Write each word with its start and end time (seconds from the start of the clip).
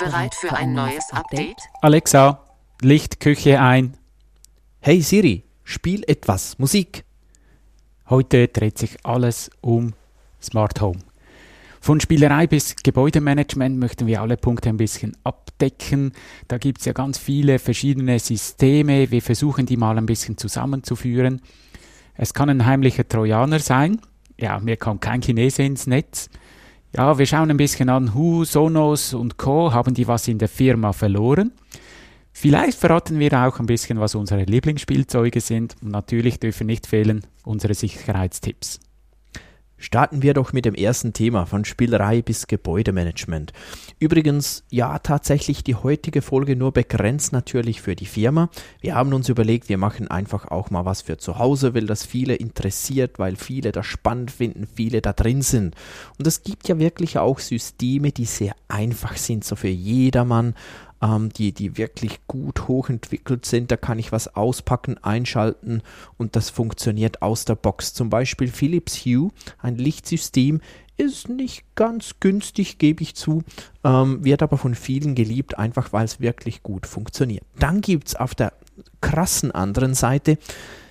Bereit 0.00 0.34
für 0.34 0.52
ein 0.54 0.72
neues 0.72 1.10
Update? 1.12 1.58
Alexa, 1.82 2.42
Licht 2.80 3.20
Küche 3.20 3.60
ein. 3.60 3.98
Hey 4.80 5.02
Siri, 5.02 5.44
spiel 5.62 6.04
etwas 6.06 6.58
Musik. 6.58 7.04
Heute 8.08 8.48
dreht 8.48 8.78
sich 8.78 8.96
alles 9.04 9.50
um 9.60 9.92
Smart 10.40 10.80
Home. 10.80 11.00
Von 11.82 12.00
Spielerei 12.00 12.46
bis 12.46 12.76
Gebäudemanagement 12.76 13.78
möchten 13.78 14.06
wir 14.06 14.22
alle 14.22 14.38
Punkte 14.38 14.70
ein 14.70 14.78
bisschen 14.78 15.18
abdecken. 15.22 16.12
Da 16.48 16.56
gibt 16.56 16.78
es 16.78 16.86
ja 16.86 16.94
ganz 16.94 17.18
viele 17.18 17.58
verschiedene 17.58 18.18
Systeme. 18.18 19.10
Wir 19.10 19.20
versuchen 19.20 19.66
die 19.66 19.76
mal 19.76 19.98
ein 19.98 20.06
bisschen 20.06 20.38
zusammenzuführen. 20.38 21.42
Es 22.14 22.32
kann 22.32 22.48
ein 22.48 22.64
heimlicher 22.64 23.06
Trojaner 23.06 23.58
sein. 23.58 24.00
Ja, 24.38 24.60
mir 24.60 24.78
kommt 24.78 25.02
kein 25.02 25.20
Chinese 25.20 25.62
ins 25.62 25.86
Netz. 25.86 26.30
Ja, 26.96 27.18
wir 27.18 27.26
schauen 27.26 27.50
ein 27.50 27.56
bisschen 27.56 27.88
an, 27.88 28.14
Hu, 28.14 28.44
Sonos 28.44 29.14
und 29.14 29.36
Co. 29.36 29.72
Haben 29.72 29.94
die 29.94 30.08
was 30.08 30.26
in 30.26 30.38
der 30.38 30.48
Firma 30.48 30.92
verloren? 30.92 31.52
Vielleicht 32.32 32.78
verraten 32.78 33.20
wir 33.20 33.32
auch 33.32 33.60
ein 33.60 33.66
bisschen, 33.66 34.00
was 34.00 34.16
unsere 34.16 34.42
Lieblingsspielzeuge 34.42 35.40
sind. 35.40 35.76
Und 35.82 35.90
natürlich 35.90 36.40
dürfen 36.40 36.66
nicht 36.66 36.88
fehlen 36.88 37.26
unsere 37.44 37.74
Sicherheitstipps. 37.74 38.80
Starten 39.82 40.22
wir 40.22 40.34
doch 40.34 40.52
mit 40.52 40.66
dem 40.66 40.74
ersten 40.74 41.14
Thema 41.14 41.46
von 41.46 41.64
Spielerei 41.64 42.20
bis 42.20 42.46
Gebäudemanagement. 42.46 43.54
Übrigens, 43.98 44.62
ja, 44.68 44.98
tatsächlich 44.98 45.64
die 45.64 45.74
heutige 45.74 46.20
Folge 46.20 46.54
nur 46.54 46.70
begrenzt 46.70 47.32
natürlich 47.32 47.80
für 47.80 47.96
die 47.96 48.04
Firma. 48.04 48.50
Wir 48.82 48.94
haben 48.94 49.14
uns 49.14 49.30
überlegt, 49.30 49.70
wir 49.70 49.78
machen 49.78 50.08
einfach 50.08 50.48
auch 50.48 50.70
mal 50.70 50.84
was 50.84 51.00
für 51.00 51.16
zu 51.16 51.38
Hause, 51.38 51.74
weil 51.74 51.86
das 51.86 52.04
viele 52.04 52.34
interessiert, 52.34 53.18
weil 53.18 53.36
viele 53.36 53.72
das 53.72 53.86
spannend 53.86 54.30
finden, 54.30 54.66
viele 54.66 55.00
da 55.00 55.14
drin 55.14 55.40
sind. 55.40 55.74
Und 56.18 56.26
es 56.26 56.42
gibt 56.42 56.68
ja 56.68 56.78
wirklich 56.78 57.18
auch 57.18 57.38
Systeme, 57.38 58.12
die 58.12 58.26
sehr 58.26 58.54
einfach 58.68 59.16
sind, 59.16 59.44
so 59.44 59.56
für 59.56 59.68
jedermann 59.68 60.54
ähm, 61.02 61.30
die, 61.30 61.52
die 61.52 61.76
wirklich 61.76 62.20
gut 62.26 62.68
hochentwickelt 62.68 63.46
sind. 63.46 63.70
Da 63.70 63.76
kann 63.76 63.98
ich 63.98 64.12
was 64.12 64.34
auspacken, 64.34 64.98
einschalten 64.98 65.82
und 66.16 66.36
das 66.36 66.50
funktioniert 66.50 67.22
aus 67.22 67.44
der 67.44 67.54
Box. 67.54 67.94
Zum 67.94 68.10
Beispiel 68.10 68.48
Philips 68.48 69.04
Hue, 69.04 69.30
ein 69.58 69.76
Lichtsystem, 69.76 70.60
ist 70.96 71.30
nicht 71.30 71.64
ganz 71.76 72.16
günstig, 72.20 72.76
gebe 72.76 73.02
ich 73.02 73.14
zu, 73.14 73.42
ähm, 73.84 74.22
wird 74.22 74.42
aber 74.42 74.58
von 74.58 74.74
vielen 74.74 75.14
geliebt, 75.14 75.58
einfach 75.58 75.94
weil 75.94 76.04
es 76.04 76.20
wirklich 76.20 76.62
gut 76.62 76.86
funktioniert. 76.86 77.44
Dann 77.58 77.80
gibt 77.80 78.08
es 78.08 78.16
auf 78.16 78.34
der 78.34 78.52
krassen 79.00 79.50
anderen 79.50 79.94
Seite 79.94 80.36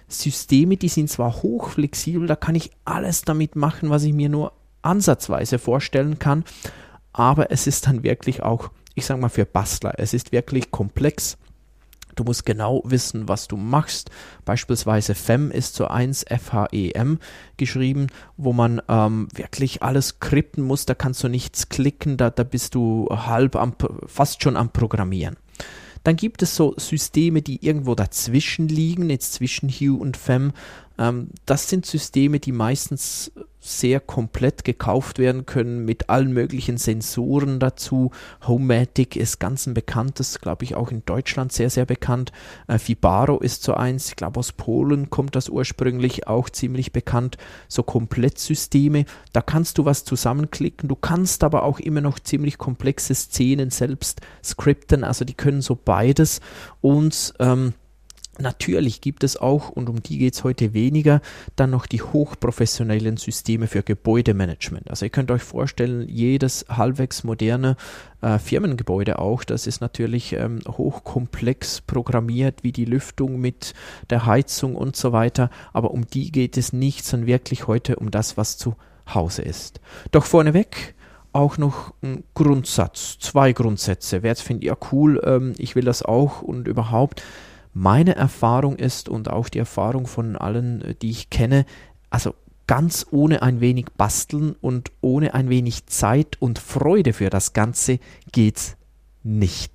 Systeme, 0.08 0.78
die 0.78 0.90
sind 0.90 1.12
zwar 1.12 1.44
hochflexibel, 1.44 2.28
da 2.28 2.36
kann 2.36 2.56
ich 2.56 2.72
alles 2.86 3.22
damit 3.22 3.56
machen, 3.56 3.92
was 3.92 4.04
ich 4.04 4.14
mir 4.14 4.30
nur 4.30 4.54
ansatzweise 4.82 5.60
vorstellen 5.60 6.18
kann, 6.18 6.44
aber 7.14 7.52
es 7.52 7.68
ist 7.68 7.86
dann 7.86 8.02
wirklich 8.02 8.42
auch 8.42 8.72
ich 9.00 9.06
sage 9.06 9.20
mal, 9.20 9.30
für 9.30 9.46
Bastler. 9.46 9.94
Es 9.98 10.14
ist 10.14 10.32
wirklich 10.32 10.72
komplex. 10.72 11.38
Du 12.16 12.24
musst 12.24 12.46
genau 12.46 12.82
wissen, 12.84 13.30
was 13.30 13.48
du 13.48 13.56
machst. 13.56 14.10
Beispielsweise 14.44 15.16
FEM 15.16 15.52
ist 15.52 15.76
zu 15.76 15.90
1 15.90 16.26
FHEM 16.28 17.20
geschrieben, 17.56 18.08
wo 18.36 18.52
man 18.52 18.82
ähm, 18.90 19.30
wirklich 19.34 19.84
alles 19.84 20.10
skripten 20.10 20.64
muss. 20.64 20.86
Da 20.86 20.96
kannst 20.96 21.24
du 21.24 21.30
nichts 21.30 21.70
klicken, 21.70 22.18
da, 22.18 22.30
da 22.30 22.44
bist 22.44 22.76
du 22.76 23.08
halb 23.10 23.56
am, 23.56 23.74
fast 24.06 24.44
schon 24.44 24.58
am 24.58 24.70
Programmieren. 24.72 25.38
Dann 26.04 26.16
gibt 26.16 26.42
es 26.42 26.56
so 26.56 26.74
Systeme, 26.78 27.42
die 27.42 27.66
irgendwo 27.66 27.96
dazwischen 27.96 28.68
liegen, 28.68 29.10
jetzt 29.10 29.34
zwischen 29.34 29.70
Hue 29.70 29.98
und 29.98 30.18
FEM. 30.18 30.52
Ähm, 31.00 31.30
das 31.46 31.70
sind 31.70 31.86
Systeme, 31.86 32.40
die 32.40 32.52
meistens 32.52 33.32
sehr 33.62 34.00
komplett 34.00 34.64
gekauft 34.64 35.20
werden 35.20 35.46
können 35.46 35.84
mit 35.84 36.10
allen 36.10 36.32
möglichen 36.32 36.78
Sensoren 36.78 37.60
dazu. 37.60 38.12
Homematic 38.48 39.16
ist 39.16 39.40
ganz 39.40 39.68
ein 39.68 39.74
bekanntes, 39.74 40.40
glaube 40.40 40.64
ich 40.64 40.76
auch 40.76 40.92
in 40.92 41.04
Deutschland 41.06 41.52
sehr, 41.52 41.70
sehr 41.70 41.86
bekannt. 41.86 42.32
Äh, 42.68 42.80
Fibaro 42.80 43.40
ist 43.40 43.64
so 43.64 43.74
eins, 43.74 44.10
ich 44.10 44.16
glaube 44.16 44.40
aus 44.40 44.54
Polen 44.54 45.10
kommt 45.10 45.36
das 45.36 45.50
ursprünglich 45.50 46.28
auch 46.28 46.50
ziemlich 46.50 46.94
bekannt. 46.94 47.38
So 47.68 47.84
Komplettsysteme, 47.84 49.06
da 49.34 49.42
kannst 49.42 49.78
du 49.78 49.86
was 49.86 50.06
zusammenklicken, 50.06 50.88
du 50.88 50.96
kannst 50.96 51.44
aber 51.44 51.64
auch 51.64 51.80
immer 51.80 52.02
noch 52.02 52.20
ziemlich 52.20 52.58
komplexe 52.58 53.14
Szenen 53.14 53.72
selbst 53.72 54.22
skripten, 54.44 55.04
also 55.04 55.26
die 55.26 55.34
können 55.34 55.62
so 55.62 55.76
beides 55.76 56.40
und 56.82 57.34
ähm, 57.40 57.74
Natürlich 58.40 59.02
gibt 59.02 59.24
es 59.26 59.36
auch, 59.36 59.70
und 59.70 59.90
um 59.90 60.02
die 60.02 60.18
geht 60.18 60.34
es 60.34 60.44
heute 60.46 60.74
weniger, 60.74 61.22
dann 61.58 61.72
noch 61.72 61.86
die 61.86 62.02
hochprofessionellen 62.02 63.18
Systeme 63.18 63.68
für 63.68 63.84
Gebäudemanagement. 63.84 64.90
Also 64.90 65.06
ihr 65.06 65.10
könnt 65.10 65.30
euch 65.30 65.44
vorstellen, 65.44 66.08
jedes 66.08 66.66
halbwegs 66.70 67.26
moderne 67.26 67.76
äh, 68.22 68.40
Firmengebäude 68.40 69.20
auch, 69.20 69.44
das 69.44 69.68
ist 69.68 69.82
natürlich 69.82 70.34
ähm, 70.34 70.60
hochkomplex 70.68 71.82
programmiert, 71.82 72.64
wie 72.64 72.72
die 72.72 72.86
Lüftung 72.86 73.42
mit 73.42 73.74
der 74.10 74.26
Heizung 74.26 74.76
und 74.76 74.96
so 74.96 75.12
weiter. 75.12 75.50
Aber 75.74 75.92
um 75.92 76.08
die 76.08 76.32
geht 76.32 76.56
es 76.58 76.72
nicht, 76.72 77.06
sondern 77.06 77.28
wirklich 77.28 77.68
heute 77.68 77.98
um 77.98 78.10
das, 78.10 78.38
was 78.38 78.58
zu 78.58 78.76
Hause 79.14 79.42
ist. 79.42 79.82
Doch 80.12 80.26
vorneweg, 80.26 80.96
auch 81.34 81.58
noch 81.58 81.94
ein 82.02 82.24
Grundsatz, 82.34 83.20
zwei 83.20 83.54
Grundsätze. 83.54 84.24
Wer 84.24 84.32
jetzt 84.32 84.42
findet, 84.42 84.64
ja 84.64 84.78
cool, 84.92 85.22
ähm, 85.26 85.54
ich 85.58 85.76
will 85.76 85.84
das 85.84 86.04
auch 86.04 86.42
und 86.42 86.68
überhaupt 86.68 87.22
meine 87.80 88.14
Erfahrung 88.16 88.76
ist 88.76 89.08
und 89.08 89.30
auch 89.30 89.48
die 89.48 89.60
Erfahrung 89.60 90.06
von 90.06 90.36
allen, 90.36 90.82
äh, 90.82 90.96
die 90.96 91.12
ich 91.12 91.30
kenne, 91.30 91.66
also 92.10 92.36
ganz 92.68 93.06
ohne 93.10 93.42
ein 93.42 93.62
wenig 93.62 93.86
Basteln 93.98 94.54
und 94.60 94.92
ohne 95.00 95.34
ein 95.34 95.50
wenig 95.50 95.86
Zeit 95.86 96.36
und 96.42 96.60
Freude 96.60 97.14
für 97.14 97.30
das 97.30 97.54
Ganze 97.54 98.00
geht's 98.34 98.76
nicht. 99.24 99.72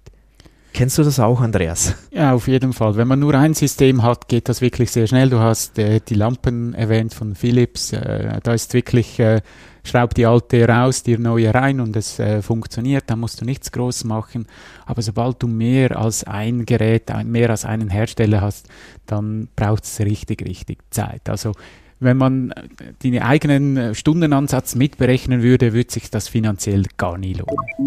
Kennst 0.74 0.98
du 0.98 1.04
das 1.04 1.20
auch, 1.20 1.40
Andreas? 1.40 1.94
Ja, 2.10 2.32
auf 2.32 2.48
jeden 2.48 2.72
Fall. 2.72 2.96
Wenn 2.96 3.06
man 3.06 3.20
nur 3.20 3.34
ein 3.34 3.54
System 3.54 4.02
hat, 4.02 4.26
geht 4.26 4.48
das 4.48 4.60
wirklich 4.60 4.90
sehr 4.90 5.06
schnell. 5.06 5.30
Du 5.30 5.38
hast 5.38 5.78
äh, 5.78 6.00
die 6.00 6.14
Lampen 6.14 6.74
erwähnt 6.74 7.14
von 7.14 7.36
Philips. 7.36 7.92
Äh, 7.92 8.40
da 8.42 8.52
ist 8.52 8.74
wirklich 8.74 9.20
äh, 9.20 9.40
schraub 9.84 10.14
die 10.14 10.26
alte 10.26 10.66
raus, 10.66 11.04
die 11.04 11.16
neue 11.16 11.54
rein 11.54 11.78
und 11.78 11.94
es 11.94 12.18
äh, 12.18 12.42
funktioniert, 12.42 13.04
dann 13.06 13.20
musst 13.20 13.40
du 13.40 13.44
nichts 13.44 13.70
groß 13.70 14.02
machen. 14.02 14.46
Aber 14.84 15.00
sobald 15.00 15.40
du 15.40 15.46
mehr 15.46 15.96
als 15.96 16.24
ein 16.24 16.66
Gerät, 16.66 17.04
mehr 17.24 17.50
als 17.50 17.64
einen 17.64 17.88
Hersteller 17.88 18.40
hast, 18.40 18.66
dann 19.06 19.46
braucht 19.54 19.84
es 19.84 20.00
richtig, 20.00 20.44
richtig 20.44 20.78
Zeit. 20.90 21.28
Also 21.28 21.52
wenn 22.00 22.16
man 22.16 22.50
äh, 22.50 22.64
den 23.04 23.22
eigenen 23.22 23.76
äh, 23.76 23.94
Stundenansatz 23.94 24.74
mitberechnen 24.74 25.40
würde, 25.40 25.72
würde 25.72 25.92
sich 25.92 26.10
das 26.10 26.26
finanziell 26.26 26.82
gar 26.96 27.16
nie 27.16 27.34
lohnen. 27.34 27.86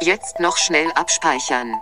Jetzt 0.00 0.40
noch 0.40 0.56
schnell 0.56 0.90
abspeichern. 0.94 1.74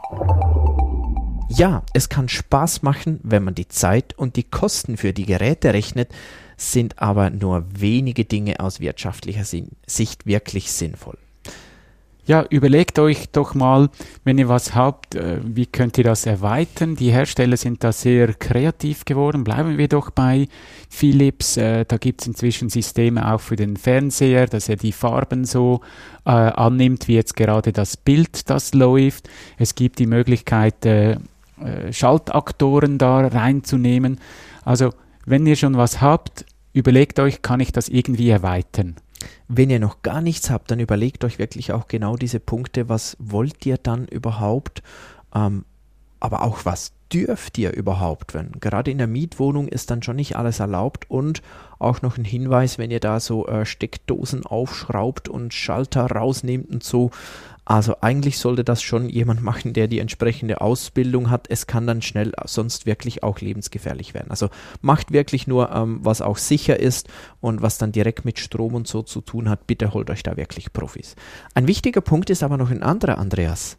Ja, 1.48 1.82
es 1.92 2.08
kann 2.08 2.28
Spaß 2.28 2.82
machen, 2.82 3.20
wenn 3.22 3.44
man 3.44 3.54
die 3.54 3.68
Zeit 3.68 4.16
und 4.16 4.36
die 4.36 4.44
Kosten 4.44 4.96
für 4.96 5.12
die 5.12 5.26
Geräte 5.26 5.74
rechnet, 5.74 6.10
sind 6.56 6.98
aber 6.98 7.30
nur 7.30 7.64
wenige 7.68 8.24
Dinge 8.24 8.60
aus 8.60 8.80
wirtschaftlicher 8.80 9.44
Sicht 9.44 10.26
wirklich 10.26 10.72
sinnvoll. 10.72 11.18
Ja, 12.24 12.44
überlegt 12.50 13.00
euch 13.00 13.30
doch 13.32 13.54
mal, 13.54 13.90
wenn 14.22 14.38
ihr 14.38 14.48
was 14.48 14.76
habt, 14.76 15.16
äh, 15.16 15.40
wie 15.42 15.66
könnt 15.66 15.98
ihr 15.98 16.04
das 16.04 16.24
erweitern? 16.24 16.94
Die 16.94 17.10
Hersteller 17.10 17.56
sind 17.56 17.82
da 17.82 17.90
sehr 17.90 18.32
kreativ 18.34 19.04
geworden. 19.04 19.42
Bleiben 19.42 19.76
wir 19.76 19.88
doch 19.88 20.10
bei 20.10 20.46
Philips. 20.88 21.56
Äh, 21.56 21.84
da 21.84 21.96
gibt 21.96 22.20
es 22.20 22.28
inzwischen 22.28 22.68
Systeme 22.68 23.32
auch 23.32 23.40
für 23.40 23.56
den 23.56 23.76
Fernseher, 23.76 24.46
dass 24.46 24.68
er 24.68 24.76
die 24.76 24.92
Farben 24.92 25.44
so 25.44 25.80
äh, 26.24 26.30
annimmt, 26.30 27.08
wie 27.08 27.16
jetzt 27.16 27.34
gerade 27.34 27.72
das 27.72 27.96
Bild, 27.96 28.48
das 28.48 28.72
läuft. 28.72 29.28
Es 29.58 29.74
gibt 29.74 29.98
die 29.98 30.06
Möglichkeit, 30.06 30.86
äh, 30.86 31.12
äh 31.58 31.92
Schaltaktoren 31.92 32.98
da 32.98 33.26
reinzunehmen. 33.26 34.20
Also, 34.64 34.90
wenn 35.26 35.44
ihr 35.44 35.56
schon 35.56 35.76
was 35.76 36.00
habt, 36.00 36.44
überlegt 36.72 37.18
euch, 37.18 37.42
kann 37.42 37.58
ich 37.58 37.72
das 37.72 37.88
irgendwie 37.88 38.30
erweitern? 38.30 38.94
Wenn 39.54 39.68
ihr 39.68 39.80
noch 39.80 40.00
gar 40.00 40.22
nichts 40.22 40.48
habt, 40.48 40.70
dann 40.70 40.80
überlegt 40.80 41.24
euch 41.24 41.38
wirklich 41.38 41.72
auch 41.72 41.86
genau 41.86 42.16
diese 42.16 42.40
Punkte. 42.40 42.88
Was 42.88 43.18
wollt 43.18 43.66
ihr 43.66 43.76
dann 43.76 44.06
überhaupt? 44.06 44.82
Ähm, 45.34 45.66
aber 46.20 46.40
auch 46.40 46.64
was 46.64 46.92
dürft 47.12 47.58
ihr 47.58 47.74
überhaupt? 47.74 48.32
Wenn 48.32 48.52
gerade 48.60 48.90
in 48.90 48.96
der 48.96 49.06
Mietwohnung 49.06 49.68
ist 49.68 49.90
dann 49.90 50.02
schon 50.02 50.16
nicht 50.16 50.36
alles 50.36 50.58
erlaubt 50.60 51.10
und 51.10 51.42
auch 51.78 52.00
noch 52.00 52.16
ein 52.16 52.24
Hinweis, 52.24 52.78
wenn 52.78 52.90
ihr 52.90 53.00
da 53.00 53.20
so 53.20 53.46
äh, 53.46 53.66
Steckdosen 53.66 54.46
aufschraubt 54.46 55.28
und 55.28 55.52
Schalter 55.52 56.06
rausnehmt 56.06 56.70
und 56.70 56.82
so. 56.82 57.10
Also 57.64 57.96
eigentlich 58.00 58.38
sollte 58.38 58.64
das 58.64 58.82
schon 58.82 59.08
jemand 59.08 59.40
machen, 59.42 59.72
der 59.72 59.86
die 59.86 60.00
entsprechende 60.00 60.60
Ausbildung 60.60 61.30
hat. 61.30 61.46
Es 61.48 61.68
kann 61.68 61.86
dann 61.86 62.02
schnell 62.02 62.32
sonst 62.44 62.86
wirklich 62.86 63.22
auch 63.22 63.38
lebensgefährlich 63.40 64.14
werden. 64.14 64.30
Also 64.30 64.48
macht 64.80 65.12
wirklich 65.12 65.46
nur, 65.46 65.70
ähm, 65.70 66.00
was 66.02 66.22
auch 66.22 66.38
sicher 66.38 66.80
ist 66.80 67.08
und 67.40 67.62
was 67.62 67.78
dann 67.78 67.92
direkt 67.92 68.24
mit 68.24 68.40
Strom 68.40 68.74
und 68.74 68.88
so 68.88 69.02
zu 69.02 69.20
tun 69.20 69.48
hat. 69.48 69.68
Bitte 69.68 69.94
holt 69.94 70.10
euch 70.10 70.24
da 70.24 70.36
wirklich 70.36 70.72
Profis. 70.72 71.14
Ein 71.54 71.68
wichtiger 71.68 72.00
Punkt 72.00 72.30
ist 72.30 72.42
aber 72.42 72.56
noch 72.56 72.70
ein 72.70 72.82
anderer, 72.82 73.18
Andreas. 73.18 73.78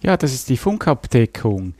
Ja, 0.00 0.16
das 0.16 0.32
ist 0.32 0.48
die 0.48 0.56
Funkabdeckung. 0.56 1.74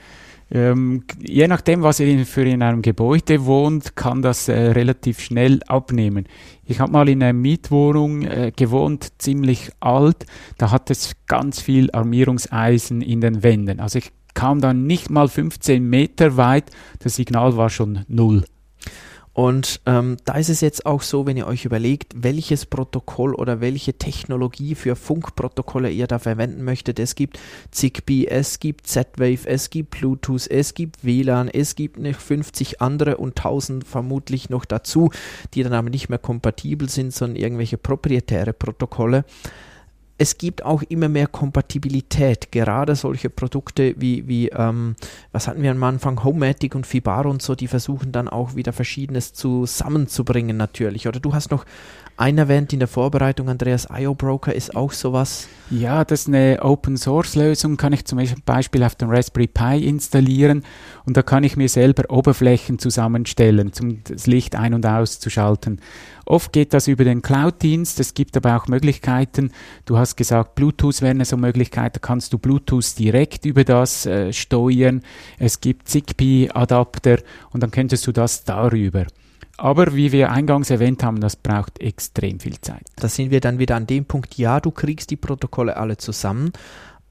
Ähm, 0.53 1.05
je 1.21 1.47
nachdem, 1.47 1.83
was 1.83 2.01
ihr 2.01 2.27
für 2.27 2.43
in 2.43 2.63
einem 2.63 2.83
Gebäude 2.83 3.45
wohnt, 3.47 3.95
kann 3.95 4.21
das 4.21 4.49
äh, 4.49 4.53
relativ 4.53 5.21
schnell 5.21 5.61
abnehmen. 5.69 6.27
Ich 6.65 6.81
habe 6.81 6.93
mal 6.93 7.09
in 7.09 7.23
einer 7.23 7.33
Mietwohnung 7.33 8.23
äh, 8.23 8.53
gewohnt, 8.55 9.13
ziemlich 9.19 9.71
alt. 9.79 10.27
Da 10.59 10.71
hat 10.73 10.91
es 10.91 11.13
ganz 11.27 11.61
viel 11.61 11.91
Armierungseisen 11.93 13.01
in 13.01 13.21
den 13.21 13.43
Wänden. 13.43 13.79
Also 13.79 13.99
ich 13.99 14.11
kam 14.35 14.61
dann 14.61 14.87
nicht 14.87 15.11
mal 15.11 15.29
15 15.29 15.85
Meter 15.89 16.37
weit. 16.37 16.71
Das 16.99 17.17
Signal 17.17 17.57
war 17.57 17.71
schon 17.71 18.05
null. 18.09 18.45
Und 19.33 19.81
ähm, 19.87 20.17
da 20.25 20.35
ist 20.35 20.49
es 20.49 20.61
jetzt 20.61 20.87
auch 20.87 21.03
so, 21.03 21.25
wenn 21.25 21.37
ihr 21.37 21.47
euch 21.47 21.65
überlegt, 21.65 22.13
welches 22.17 22.67
Protokoll 22.67 23.35
oder 23.35 23.61
welche 23.61 23.95
Technologie 23.95 24.75
für 24.75 24.97
Funkprotokolle 24.97 25.91
ihr 25.91 26.09
da 26.09 26.19
verwenden 26.19 26.65
möchtet. 26.65 26.99
Es 26.99 27.15
gibt 27.15 27.39
Zigbee, 27.71 28.27
es 28.27 28.59
gibt 28.59 28.89
Z-Wave, 28.89 29.47
es 29.47 29.71
gibt 29.71 29.91
Bluetooth, 29.91 30.49
es 30.49 30.75
gibt 30.75 31.05
WLAN, 31.05 31.49
es 31.49 31.77
gibt 31.77 31.99
noch 31.99 32.19
50 32.19 32.83
andere 32.83 33.19
und 33.19 33.39
1000 33.39 33.87
vermutlich 33.87 34.51
noch 34.51 34.65
dazu, 34.65 35.11
die 35.55 35.63
dann 35.63 35.75
aber 35.75 35.91
nicht 35.91 36.09
mehr 36.09 36.19
kompatibel 36.19 36.89
sind, 36.89 37.15
sondern 37.15 37.37
irgendwelche 37.37 37.79
proprietäre 37.79 38.53
Protokolle 38.53 39.25
es 40.21 40.37
gibt 40.37 40.63
auch 40.67 40.83
immer 40.83 41.09
mehr 41.09 41.27
Kompatibilität. 41.27 42.53
Gerade 42.53 42.95
solche 42.95 43.31
Produkte 43.31 43.95
wie, 43.97 44.29
wie 44.29 44.51
ähm, 44.51 44.95
was 45.33 45.49
hatten 45.49 45.63
wir 45.63 45.71
am 45.71 45.83
Anfang, 45.83 46.23
Homematic 46.23 46.75
und 46.75 46.87
Fibaro 46.87 47.31
und 47.31 47.41
so, 47.41 47.55
die 47.55 47.69
versuchen 47.69 48.13
dann 48.13 48.29
auch 48.29 48.55
wieder 48.55 48.75
Verschiedenes 48.75 49.33
zusammenzubringen 49.33 50.59
natürlich. 50.59 51.09
Oder 51.09 51.21
du 51.21 51.33
hast 51.33 51.51
noch 51.51 51.65
einen 52.21 52.39
erwähnt 52.39 52.73
in 52.73 52.79
der 52.79 52.89
Vorbereitung, 52.89 53.49
Andreas, 53.49 53.89
IO 53.91 54.15
Broker 54.15 54.55
ist 54.55 54.77
auch 54.77 54.93
sowas. 54.93 55.49
Ja, 55.71 56.05
das 56.05 56.23
ist 56.23 56.29
eine 56.29 56.59
Open 56.63 56.97
Source 56.97 57.35
Lösung, 57.35 57.77
kann 57.77 57.93
ich 57.93 58.05
zum 58.05 58.21
Beispiel 58.45 58.85
auf 58.85 58.95
dem 58.95 59.09
Raspberry 59.09 59.47
Pi 59.47 59.87
installieren 59.87 60.65
und 61.07 61.17
da 61.17 61.23
kann 61.23 61.45
ich 61.45 61.57
mir 61.57 61.69
selber 61.69 62.11
Oberflächen 62.11 62.79
zusammenstellen, 62.79 63.73
um 63.81 64.05
das 64.05 64.27
Licht 64.27 64.55
ein- 64.55 64.75
und 64.75 64.85
auszuschalten. 64.85 65.81
Oft 66.27 66.53
geht 66.53 66.75
das 66.75 66.89
über 66.89 67.05
den 67.05 67.23
Cloud-Dienst. 67.23 67.99
Es 67.99 68.15
gibt 68.15 68.37
aber 68.37 68.57
auch 68.57 68.69
Möglichkeiten. 68.69 69.51
Du 69.85 69.99
hast 69.99 70.17
gesagt, 70.17 70.55
Bluetooth 70.55 71.03
wäre 71.03 71.11
eine 71.11 71.25
so 71.25 71.37
Möglichkeit. 71.37 71.97
Da 71.97 72.01
kannst 72.01 72.33
du 72.33 72.39
Bluetooth 72.39 72.99
direkt 72.99 73.47
über 73.47 73.65
das 73.65 74.07
äh, 74.07 74.33
steuern. 74.33 75.03
Es 75.39 75.61
gibt 75.61 75.89
Zigbee-Adapter 75.89 77.19
und 77.51 77.63
dann 77.63 77.73
könntest 77.73 78.07
du 78.07 78.13
das 78.13 78.45
darüber. 78.45 79.07
Aber 79.61 79.95
wie 79.95 80.11
wir 80.11 80.33
eingangs 80.33 80.71
erwähnt 80.71 81.03
haben, 81.03 81.21
das 81.21 81.37
braucht 81.37 81.81
extrem 81.81 82.41
viel 82.41 82.59
Zeit. 82.63 82.87
Da 82.97 83.09
sind 83.09 83.31
wir 83.31 83.41
dann 83.41 83.59
wieder 83.59 83.77
an 83.77 83.87
dem 83.87 84.07
Punkt, 84.07 84.39
ja, 84.39 84.59
du 84.59 84.71
kriegst 84.71 85.11
die 85.11 85.17
Protokolle 85.17 85.77
alle 85.77 85.99
zusammen, 85.99 86.53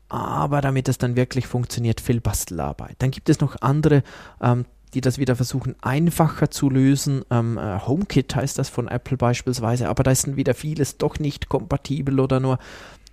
aber 0.07 0.59
damit 0.59 0.89
es 0.89 0.97
dann 0.97 1.15
wirklich 1.15 1.45
funktioniert, 1.45 2.01
viel 2.01 2.21
Bastelarbeit. 2.21 2.95
Dann 2.97 3.11
gibt 3.11 3.29
es 3.29 3.39
noch 3.39 3.61
andere 3.61 4.01
ähm, 4.41 4.65
die 4.93 5.01
das 5.01 5.17
wieder 5.19 5.35
versuchen 5.35 5.75
einfacher 5.81 6.49
zu 6.49 6.69
lösen. 6.69 7.23
Ähm, 7.29 7.57
äh, 7.57 7.79
HomeKit 7.79 8.35
heißt 8.35 8.57
das 8.57 8.69
von 8.69 8.87
Apple 8.87 9.17
beispielsweise, 9.17 9.87
aber 9.87 10.03
da 10.03 10.11
ist 10.11 10.25
dann 10.25 10.35
wieder 10.35 10.53
vieles 10.53 10.97
doch 10.97 11.19
nicht 11.19 11.49
kompatibel 11.49 12.19
oder 12.19 12.39
nur 12.39 12.57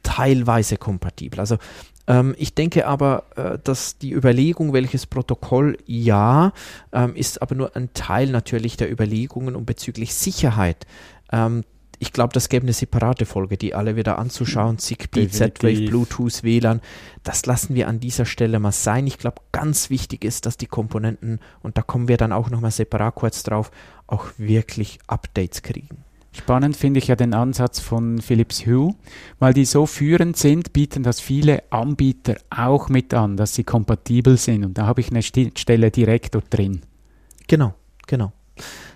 teilweise 0.07 0.77
kompatibel. 0.77 1.41
Also 1.41 1.59
ähm, 2.07 2.35
ich 2.39 2.55
denke 2.55 2.87
aber, 2.87 3.25
äh, 3.35 3.59
dass 3.63 3.99
die 3.99 4.13
Überlegung, 4.13 4.73
welches 4.73 5.07
Protokoll 5.07 5.77
ja, 5.87 6.53
ähm, 6.93 7.17
ist 7.17 7.43
aber 7.43 7.57
nur 7.57 7.75
ein 7.75 7.93
Teil 7.93 8.31
natürlich 8.31 8.77
der 8.77 8.91
Überlegungen 8.91 9.57
und 9.57 9.67
bezüglich 9.67 10.15
Sicherheit. 10.15 10.87
Ähm, 11.33 11.65
ich 11.99 12.13
glaube, 12.13 12.35
das 12.35 12.49
gäbe 12.49 12.65
eine 12.65 12.75
separate 12.75 13.25
Folge, 13.25 13.57
die 13.57 13.75
alle 13.75 13.97
wieder 13.97 14.19
anzuschauen. 14.19 14.79
Zigbee, 14.79 15.29
Z-Wave, 15.29 15.87
Bluetooth, 15.87 16.43
WLAN. 16.43 16.83
Das 17.25 17.47
lassen 17.47 17.75
wir 17.75 17.89
an 17.89 18.01
dieser 18.01 18.27
Stelle 18.27 18.61
mal 18.61 18.73
sein. 18.73 19.07
Ich 19.07 19.19
glaube, 19.19 19.41
ganz 19.51 19.89
wichtig 19.89 20.23
ist, 20.23 20.45
dass 20.45 20.59
die 20.59 20.67
Komponenten, 20.67 21.41
und 21.63 21.79
da 21.79 21.83
kommen 21.83 22.07
wir 22.07 22.19
dann 22.19 22.33
auch 22.33 22.51
nochmal 22.51 22.71
separat 22.71 23.15
kurz 23.15 23.43
drauf, 23.43 23.71
auch 24.07 24.27
wirklich 24.37 24.99
Updates 25.07 25.63
kriegen. 25.63 26.06
Spannend 26.37 26.77
finde 26.77 26.99
ich 26.99 27.07
ja 27.07 27.17
den 27.17 27.33
Ansatz 27.33 27.81
von 27.81 28.21
Philips 28.21 28.67
Hue, 28.67 28.95
weil 29.39 29.55
die 29.55 29.65
so 29.65 29.87
führend 29.87 30.37
sind, 30.37 30.75
bieten 30.75 31.03
das 31.03 31.19
viele 31.19 31.63
Anbieter 31.73 32.37
auch 32.51 32.91
mit 32.91 33.15
an, 33.15 33.39
dass 33.39 33.55
sie 33.55 33.65
kompatibel 33.65 34.37
sind. 34.37 34.65
Und 34.65 34.77
da 34.77 34.87
habe 34.87 35.01
ich 35.01 35.11
eine 35.11 35.23
Stelle 35.23 35.91
direkt 35.91 36.35
dort 36.35 36.47
drin. 36.51 36.83
Genau, 37.49 37.75
genau. 38.07 38.33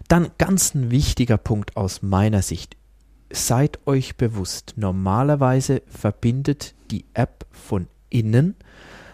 Dann 0.06 0.28
ganz 0.36 0.74
ein 0.74 0.90
wichtiger 0.90 1.38
Punkt 1.38 1.76
aus 1.76 2.02
meiner 2.02 2.42
Sicht 2.42 2.76
seid 3.32 3.78
euch 3.86 4.16
bewusst, 4.16 4.74
normalerweise 4.76 5.82
verbindet 5.86 6.74
die 6.90 7.04
App 7.14 7.46
von 7.52 7.86
innen, 8.10 8.56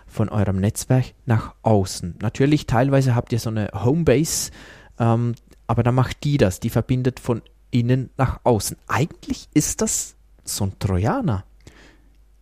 von 0.07 0.31
eurem 0.31 0.57
Netzwerk 0.57 1.13
nach 1.27 1.55
außen. 1.63 2.17
Natürlich, 2.23 2.67
teilweise 2.67 3.15
habt 3.15 3.33
ihr 3.33 3.39
so 3.39 3.51
eine 3.51 3.69
Homebase, 3.73 4.51
ähm, 4.99 5.35
aber 5.67 5.83
dann 5.83 5.95
macht 5.95 6.25
die 6.25 6.39
das, 6.39 6.61
die 6.61 6.71
verbindet 6.71 7.21
von 7.21 7.43
innen 7.71 8.11
nach 8.17 8.41
außen. 8.45 8.77
Eigentlich 8.89 9.49
ist 9.55 9.81
das 9.83 10.17
so 10.45 10.65
ein 10.65 10.79
Trojaner. 10.79 11.45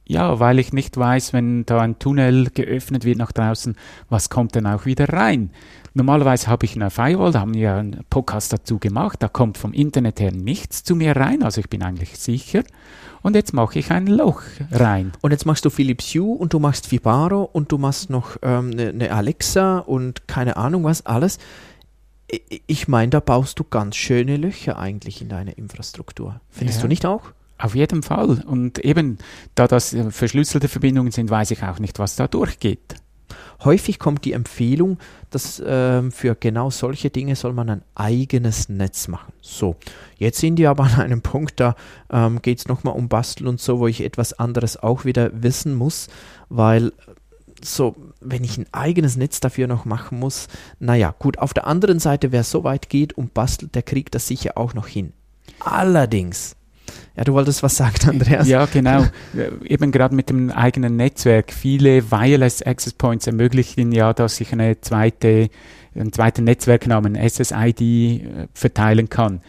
Ja, 0.07 0.39
weil 0.39 0.59
ich 0.59 0.73
nicht 0.75 0.97
weiß, 0.99 1.33
wenn 1.33 1.65
da 1.65 1.81
ein 1.81 1.99
Tunnel 1.99 2.51
geöffnet 2.51 3.05
wird 3.05 3.17
nach 3.17 3.33
draußen, 3.33 3.75
was 4.11 4.29
kommt 4.29 4.55
denn 4.55 4.67
auch 4.67 4.85
wieder 4.85 5.09
rein? 5.09 5.51
Normalerweise 5.95 6.49
habe 6.49 6.67
ich 6.67 6.75
eine 6.75 6.91
Firewall, 6.91 7.33
da 7.33 7.41
haben 7.41 7.55
wir 7.55 7.75
einen 7.75 8.05
Podcast 8.11 8.53
dazu 8.53 8.79
gemacht, 8.79 9.23
da 9.23 9.29
kommt 9.29 9.57
vom 9.57 9.73
Internet 9.73 10.21
her 10.21 10.33
nichts 10.33 10.83
zu 10.83 10.95
mir 10.95 11.17
rein, 11.17 11.43
also 11.43 11.61
ich 11.61 11.71
bin 11.71 11.83
eigentlich 11.83 12.19
sicher. 12.19 12.65
Und 13.23 13.35
jetzt 13.35 13.55
mache 13.55 13.79
ich 13.79 13.91
ein 13.91 14.07
Loch 14.07 14.43
rein. 14.71 15.13
Und 15.23 15.31
jetzt 15.31 15.47
machst 15.47 15.65
du 15.65 15.71
Philips 15.71 16.15
Hue 16.15 16.37
und 16.37 16.53
du 16.53 16.59
machst 16.59 16.93
Vibaro 16.93 17.49
und 17.51 17.73
du 17.73 17.79
machst 17.79 18.11
noch 18.11 18.37
ähm, 18.43 18.73
eine, 18.73 18.89
eine 18.91 19.11
Alexa 19.13 19.79
und 19.79 20.29
keine 20.29 20.59
Ahnung 20.59 20.85
was 20.85 21.07
alles. 21.07 21.39
Ich 22.67 22.89
meine, 22.89 23.11
da 23.11 23.21
baust 23.21 23.59
du 23.59 23.65
ganz 23.65 23.97
schöne 23.97 24.37
Löcher 24.37 24.79
eigentlich 24.79 25.21
in 25.21 25.29
deine 25.29 25.53
Infrastruktur. 25.53 26.41
Findest 26.51 26.79
ja. 26.79 26.83
du 26.83 26.89
nicht 26.89 27.07
auch? 27.07 27.33
Auf 27.59 27.75
jeden 27.75 28.03
Fall. 28.03 28.43
Und 28.47 28.79
eben, 28.81 29.19
da 29.55 29.69
das 29.69 29.95
äh, 29.95 30.11
verschlüsselte 30.11 30.69
Verbindungen 30.69 31.13
sind, 31.13 31.31
weiß 31.31 31.51
ich 31.53 31.63
auch 31.63 31.79
nicht, 31.79 31.99
was 31.99 32.17
da 32.17 32.27
durchgeht. 32.27 32.97
Häufig 33.63 33.99
kommt 33.99 34.25
die 34.25 34.33
Empfehlung, 34.33 34.99
dass 35.31 35.61
äh, 35.61 36.11
für 36.11 36.35
genau 36.35 36.71
solche 36.71 37.11
Dinge 37.11 37.37
soll 37.37 37.53
man 37.53 37.71
ein 37.71 37.83
eigenes 37.95 38.69
Netz 38.69 39.09
machen. 39.09 39.33
So, 39.41 39.77
jetzt 40.19 40.41
sind 40.41 40.59
wir 40.59 40.71
aber 40.71 40.85
an 40.85 41.01
einem 41.01 41.23
Punkt, 41.23 41.61
da 41.61 41.75
ähm, 42.11 42.43
geht 42.43 42.59
es 42.59 42.69
nochmal 42.69 42.95
um 42.95 43.09
Basteln 43.09 43.47
und 43.49 43.61
so, 43.61 43.79
wo 43.79 43.87
ich 43.87 44.03
etwas 44.03 44.33
anderes 44.35 44.77
auch 44.77 45.05
wieder 45.05 45.31
wissen 45.43 45.75
muss, 45.75 46.09
weil 46.49 46.93
so, 47.65 47.97
wenn 48.21 48.45
ich 48.45 48.59
ein 48.59 48.67
eigenes 48.73 49.17
Netz 49.17 49.41
dafür 49.41 49.67
noch 49.67 49.85
machen 49.85 50.19
muss, 50.19 50.49
naja, 50.79 51.15
gut, 51.19 51.39
auf 51.39 51.55
der 51.55 51.67
anderen 51.67 51.99
Seite, 51.99 52.33
wer 52.33 52.45
so 52.45 52.65
weit 52.65 52.89
geht 52.89 53.13
und 53.15 53.35
bastelt, 53.35 53.75
der 53.75 53.83
kriegt 53.83 54.15
das 54.15 54.27
sicher 54.27 54.57
auch 54.57 54.75
noch 54.75 54.87
hin. 54.87 55.13
Allerdings 55.61 56.57
ja, 57.17 57.23
du 57.23 57.33
wolltest 57.33 57.63
was 57.63 57.77
sagen, 57.77 57.97
Andreas. 58.09 58.49
Ja, 58.49 58.67
genau. 58.67 59.07
Eben 59.65 59.93
gerade 59.93 60.15
mit 60.15 60.31
dem 60.31 60.51
eigenen 60.51 60.97
Netzwerk. 60.97 61.53
Viele 61.53 62.11
Wireless 62.11 62.63
Access 62.63 62.93
Points 62.93 63.27
ermöglichen 63.27 63.93
ja, 63.93 64.13
dass 64.13 64.41
ich 64.41 64.53
eine 64.53 64.81
zweite, 64.81 65.49
einen 65.95 66.13
zweiten 66.13 66.45
Netzwerknamen, 66.45 67.17
SSID, 67.17 67.81
äh, 67.81 68.49
verteilen 68.53 69.09
kann. 69.09 69.41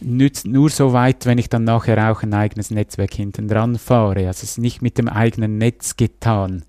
Nützt 0.00 0.46
nur 0.46 0.68
so 0.68 0.92
weit, 0.92 1.24
wenn 1.24 1.38
ich 1.38 1.48
dann 1.48 1.64
nachher 1.64 2.12
auch 2.12 2.22
ein 2.22 2.34
eigenes 2.34 2.70
Netzwerk 2.70 3.14
hinten 3.14 3.48
dran 3.48 3.78
fahre. 3.78 4.26
Also 4.26 4.42
es 4.42 4.42
ist 4.42 4.58
nicht 4.58 4.82
mit 4.82 4.98
dem 4.98 5.08
eigenen 5.08 5.56
Netz 5.56 5.96
getan. 5.96 6.64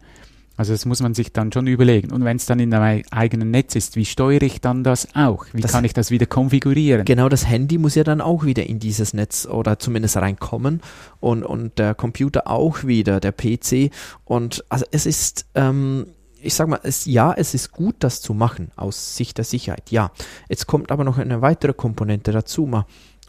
Also 0.58 0.74
das 0.74 0.86
muss 0.86 1.02
man 1.02 1.14
sich 1.14 1.32
dann 1.32 1.52
schon 1.52 1.68
überlegen. 1.68 2.12
Und 2.12 2.26
wenn 2.26 2.38
es 2.38 2.48
dann 2.48 2.60
in 2.60 2.74
einem 2.74 3.04
eigenen 3.12 3.52
Netz 3.52 3.76
ist, 3.76 3.96
wie 3.96 4.06
steuere 4.06 4.42
ich 4.42 4.60
dann 4.60 4.84
das 4.84 5.08
auch? 5.16 5.46
Wie 5.54 5.62
das 5.62 5.72
kann 5.72 5.86
ich 5.86 5.94
das 5.94 6.10
wieder 6.10 6.26
konfigurieren? 6.26 7.06
Genau, 7.06 7.30
das 7.30 7.48
Handy 7.48 7.78
muss 7.78 7.94
ja 7.96 8.04
dann 8.04 8.22
auch 8.22 8.44
wieder 8.44 8.66
in 8.66 8.80
dieses 8.80 9.14
Netz 9.14 9.46
oder 9.46 9.78
zumindest 9.78 10.18
reinkommen 10.18 10.82
und, 11.20 11.44
und 11.44 11.78
der 11.78 11.94
Computer 11.94 12.48
auch 12.48 12.84
wieder, 12.84 13.20
der 13.20 13.32
PC. 13.32 13.92
Und 14.26 14.66
also 14.70 14.86
es 14.92 15.06
ist, 15.06 15.46
ähm, 15.54 16.08
ich 16.42 16.56
sag 16.56 16.68
mal, 16.68 16.80
es, 16.82 17.06
ja, 17.06 17.34
es 17.34 17.54
ist 17.54 17.72
gut, 17.72 17.98
das 18.00 18.22
zu 18.22 18.34
machen 18.34 18.72
aus 18.76 19.16
Sicht 19.16 19.38
der 19.38 19.46
Sicherheit. 19.46 19.92
Ja, 19.92 20.12
jetzt 20.50 20.66
kommt 20.66 20.92
aber 20.92 21.04
noch 21.04 21.20
eine 21.20 21.44
weitere 21.44 21.74
Komponente 21.74 22.32
dazu. 22.32 22.66
Mal 22.66 22.86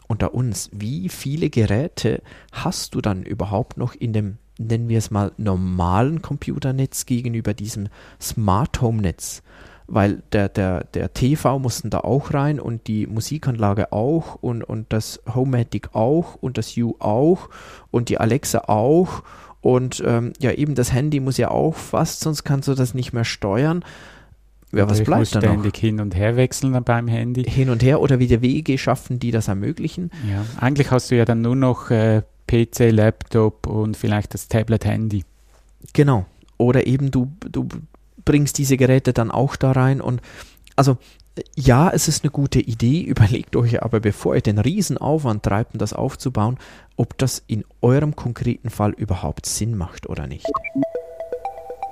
unter 0.07 0.33
uns, 0.33 0.71
wie 0.73 1.09
viele 1.09 1.51
Geräte 1.51 2.23
hast 2.51 2.95
du 2.95 3.01
dann 3.01 3.21
überhaupt 3.21 3.77
noch 3.77 3.93
in 3.93 4.13
dem 4.13 4.37
nennen 4.59 4.89
wir 4.89 4.97
es 4.97 5.09
mal, 5.09 5.31
normalen 5.37 6.21
Computernetz 6.21 7.05
gegenüber 7.05 7.53
diesem 7.53 7.87
Smart 8.21 8.81
Home 8.81 9.01
Netz. 9.01 9.41
Weil 9.87 10.21
der, 10.33 10.49
der, 10.49 10.83
der 10.83 11.13
TV 11.13 11.57
mussten 11.57 11.89
da 11.89 12.01
auch 12.01 12.31
rein 12.31 12.59
und 12.59 12.85
die 12.85 13.07
Musikanlage 13.07 13.91
auch 13.91 14.35
und, 14.35 14.63
und 14.63 14.93
das 14.93 15.19
Homematic 15.33 15.95
auch 15.95 16.35
und 16.35 16.59
das 16.59 16.77
U 16.77 16.95
auch 16.99 17.49
und 17.89 18.09
die 18.09 18.19
Alexa 18.19 18.65
auch 18.67 19.23
Und 19.61 20.03
ähm, 20.05 20.33
ja, 20.39 20.51
eben 20.51 20.75
das 20.75 20.93
Handy 20.93 21.19
muss 21.19 21.37
ja 21.37 21.49
auch 21.49 21.75
fast, 21.75 22.21
sonst 22.21 22.43
kannst 22.43 22.67
du 22.67 22.75
das 22.75 22.93
nicht 22.93 23.13
mehr 23.13 23.25
steuern. 23.25 23.83
Ja, 24.71 24.87
was 24.87 24.99
ich 24.99 25.05
bleibt 25.05 25.21
muss 25.21 25.31
dann 25.31 25.41
ständig 25.41 25.73
noch? 25.73 25.79
hin 25.79 25.99
und 25.99 26.15
her 26.15 26.35
wechseln 26.35 26.83
beim 26.83 27.07
Handy. 27.07 27.43
Hin 27.43 27.69
und 27.71 27.81
her 27.81 27.99
oder 27.99 28.19
wieder 28.19 28.41
Wege 28.41 28.77
schaffen, 28.77 29.17
die 29.17 29.31
das 29.31 29.47
ermöglichen. 29.47 30.11
Ja, 30.29 30.45
eigentlich 30.59 30.91
hast 30.91 31.09
du 31.09 31.17
ja 31.17 31.25
dann 31.25 31.41
nur 31.41 31.55
noch 31.55 31.89
äh, 31.89 32.21
PC, 32.49 32.91
Laptop 32.91 33.67
und 33.67 33.95
vielleicht 33.95 34.33
das 34.33 34.47
Tablet-Handy. 34.47 35.23
Genau. 35.93 36.25
Oder 36.57 36.87
eben 36.87 37.11
du, 37.11 37.31
du 37.39 37.67
bringst 38.25 38.57
diese 38.57 38.75
Geräte 38.75 39.13
dann 39.13 39.31
auch 39.31 39.55
da 39.55 39.71
rein 39.71 40.01
und 40.01 40.21
also 40.75 40.97
ja, 41.55 41.89
es 41.89 42.07
ist 42.07 42.23
eine 42.23 42.31
gute 42.31 42.59
Idee. 42.59 43.01
Überlegt 43.07 43.55
euch 43.55 43.83
aber, 43.83 43.99
bevor 43.99 44.35
ihr 44.35 44.41
den 44.41 44.57
Riesenaufwand 44.57 45.43
treibt, 45.43 45.73
um 45.73 45.79
das 45.79 45.93
aufzubauen, 45.93 46.57
ob 46.97 47.17
das 47.17 47.43
in 47.47 47.63
eurem 47.81 48.15
konkreten 48.15 48.69
Fall 48.69 48.91
überhaupt 48.91 49.45
Sinn 49.45 49.77
macht 49.77 50.09
oder 50.09 50.27
nicht. 50.27 50.47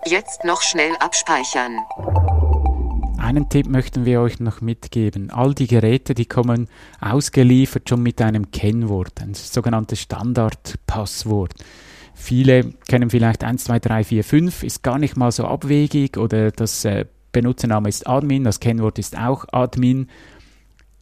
Jetzt 0.05 0.43
noch 0.43 0.61
schnell 0.61 0.95
abspeichern. 0.99 1.77
Einen 3.27 3.49
Tipp 3.49 3.67
möchten 3.67 4.05
wir 4.05 4.21
euch 4.21 4.39
noch 4.39 4.61
mitgeben. 4.61 5.31
All 5.31 5.53
die 5.53 5.67
Geräte, 5.67 6.13
die 6.13 6.27
kommen 6.27 6.69
ausgeliefert 7.01 7.89
schon 7.89 8.01
mit 8.01 8.21
einem 8.21 8.51
Kennwort, 8.51 9.21
ein 9.21 9.33
sogenanntes 9.33 9.99
Standardpasswort. 9.99 11.53
Viele 12.13 12.71
kennen 12.87 13.09
vielleicht 13.09 13.43
1, 13.43 13.65
2, 13.65 13.79
3, 13.79 14.03
4, 14.05 14.23
5, 14.23 14.63
ist 14.63 14.81
gar 14.81 14.97
nicht 14.97 15.17
mal 15.17 15.33
so 15.33 15.43
abwegig 15.43 16.15
oder 16.15 16.51
das 16.51 16.85
äh, 16.85 17.03
Benutzername 17.33 17.89
ist 17.89 18.07
Admin, 18.07 18.45
das 18.45 18.61
Kennwort 18.61 18.97
ist 18.97 19.17
auch 19.17 19.43
Admin. 19.51 20.07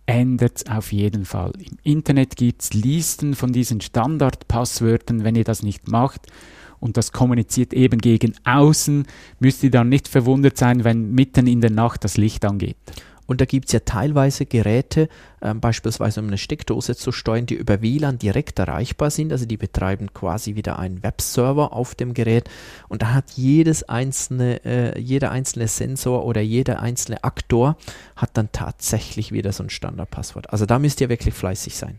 Ändert 0.08 0.58
es 0.58 0.65
auf 0.65 0.91
jeden 0.91 1.25
Fall. 1.25 1.51
Im 1.60 1.77
Internet 1.84 2.38
gibt 2.38 2.63
es 2.63 2.74
Listen 2.74 3.36
von 3.36 3.53
diesen 3.53 3.82
Standardpasswörtern. 3.82 5.24
Wenn 5.24 5.36
ihr 5.36 5.44
das 5.44 5.62
nicht 5.62 5.89
macht 5.89 6.25
und 6.86 6.98
das 6.98 7.12
kommuniziert 7.12 7.74
eben 7.74 8.00
gegen 8.00 8.36
außen, 8.44 9.08
müsst 9.39 9.63
ihr 9.63 9.72
dann 9.72 9.89
nicht 9.89 10.08
verwundert 10.08 10.56
sein, 10.56 10.84
wenn 10.84 11.12
mitten 11.13 11.48
in 11.48 11.60
der 11.60 11.72
Nacht 11.72 12.04
das 12.04 12.15
Licht 12.15 12.46
angeht. 12.46 12.77
Und 13.25 13.42
da 13.42 13.46
gibt 13.46 13.65
es 13.65 13.72
ja 13.72 13.80
teilweise 13.80 14.46
Geräte, 14.46 15.10
ähm, 15.42 15.60
beispielsweise 15.60 16.20
um 16.20 16.27
eine 16.27 16.38
Steckdose 16.38 16.96
zu 16.96 17.12
steuern, 17.12 17.48
die 17.48 17.56
über 17.56 17.82
WLAN 17.82 18.20
direkt 18.20 18.60
erreichbar 18.60 19.10
sind. 19.10 19.32
Also 19.32 19.48
die 19.48 19.58
betreiben 19.58 20.13
quasi 20.13 20.54
wieder 20.54 20.77
einen 20.77 21.01
Webserver 21.01 21.74
auf 21.74 21.96
dem 21.96 22.13
Gerät. 22.13 22.51
Und 22.88 23.01
da 23.01 23.15
hat 23.15 23.32
jedes 23.32 23.82
einzelne, 23.89 24.63
äh, 24.63 25.00
jeder 25.00 25.32
einzelne 25.32 25.68
Sensor 25.68 26.24
oder 26.24 26.42
jeder 26.42 26.82
einzelne 26.82 27.24
Aktor 27.24 27.77
hat 28.15 28.38
dann 28.38 28.51
tatsächlich 28.51 29.32
wieder 29.32 29.51
so 29.54 29.63
ein 29.63 29.72
Standardpasswort. 29.72 30.51
Also 30.51 30.68
da 30.68 30.77
müsst 30.77 31.01
ihr 31.01 31.10
wirklich 31.10 31.34
fleißig 31.34 31.75
sein. 31.75 31.98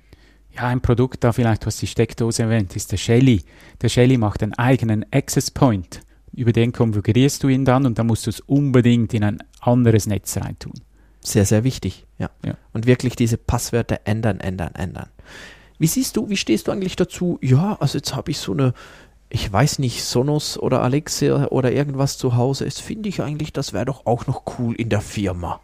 Ja, 0.56 0.68
ein 0.68 0.80
Produkt 0.80 1.22
da 1.22 1.32
vielleicht, 1.32 1.62
du 1.62 1.66
hast 1.66 1.82
die 1.82 1.86
Steckdose 1.86 2.44
erwähnt, 2.44 2.74
ist 2.76 2.90
der 2.90 2.96
Shelly. 2.96 3.42
Der 3.82 3.90
Shelly 3.90 4.16
macht 4.16 4.42
einen 4.42 4.54
eigenen 4.54 5.04
Access 5.12 5.50
Point. 5.50 6.00
Über 6.32 6.52
den 6.52 6.72
konfigurierst 6.72 7.42
du 7.42 7.48
ihn 7.48 7.66
dann 7.66 7.84
und 7.84 7.98
dann 7.98 8.06
musst 8.06 8.26
du 8.26 8.30
es 8.30 8.40
unbedingt 8.40 9.12
in 9.12 9.22
ein 9.22 9.42
anderes 9.60 10.06
Netz 10.06 10.36
reintun. 10.38 10.72
Sehr, 11.20 11.44
sehr 11.44 11.62
wichtig, 11.62 12.06
ja. 12.18 12.30
Ja. 12.44 12.56
Und 12.72 12.86
wirklich 12.86 13.16
diese 13.16 13.36
Passwörter 13.36 14.00
ändern, 14.04 14.40
ändern, 14.40 14.74
ändern. 14.74 15.08
Wie 15.78 15.88
siehst 15.88 16.16
du, 16.16 16.30
wie 16.30 16.36
stehst 16.38 16.68
du 16.68 16.72
eigentlich 16.72 16.96
dazu? 16.96 17.38
Ja, 17.42 17.76
also 17.80 17.98
jetzt 17.98 18.14
habe 18.14 18.30
ich 18.30 18.38
so 18.38 18.52
eine, 18.52 18.72
ich 19.28 19.52
weiß 19.52 19.78
nicht, 19.78 20.04
Sonos 20.04 20.58
oder 20.58 20.82
Alexa 20.82 21.48
oder 21.48 21.72
irgendwas 21.72 22.16
zu 22.16 22.36
Hause. 22.36 22.64
Jetzt 22.64 22.80
finde 22.80 23.10
ich 23.10 23.20
eigentlich, 23.20 23.52
das 23.52 23.74
wäre 23.74 23.84
doch 23.84 24.06
auch 24.06 24.26
noch 24.26 24.58
cool 24.58 24.74
in 24.74 24.88
der 24.88 25.02
Firma. 25.02 25.60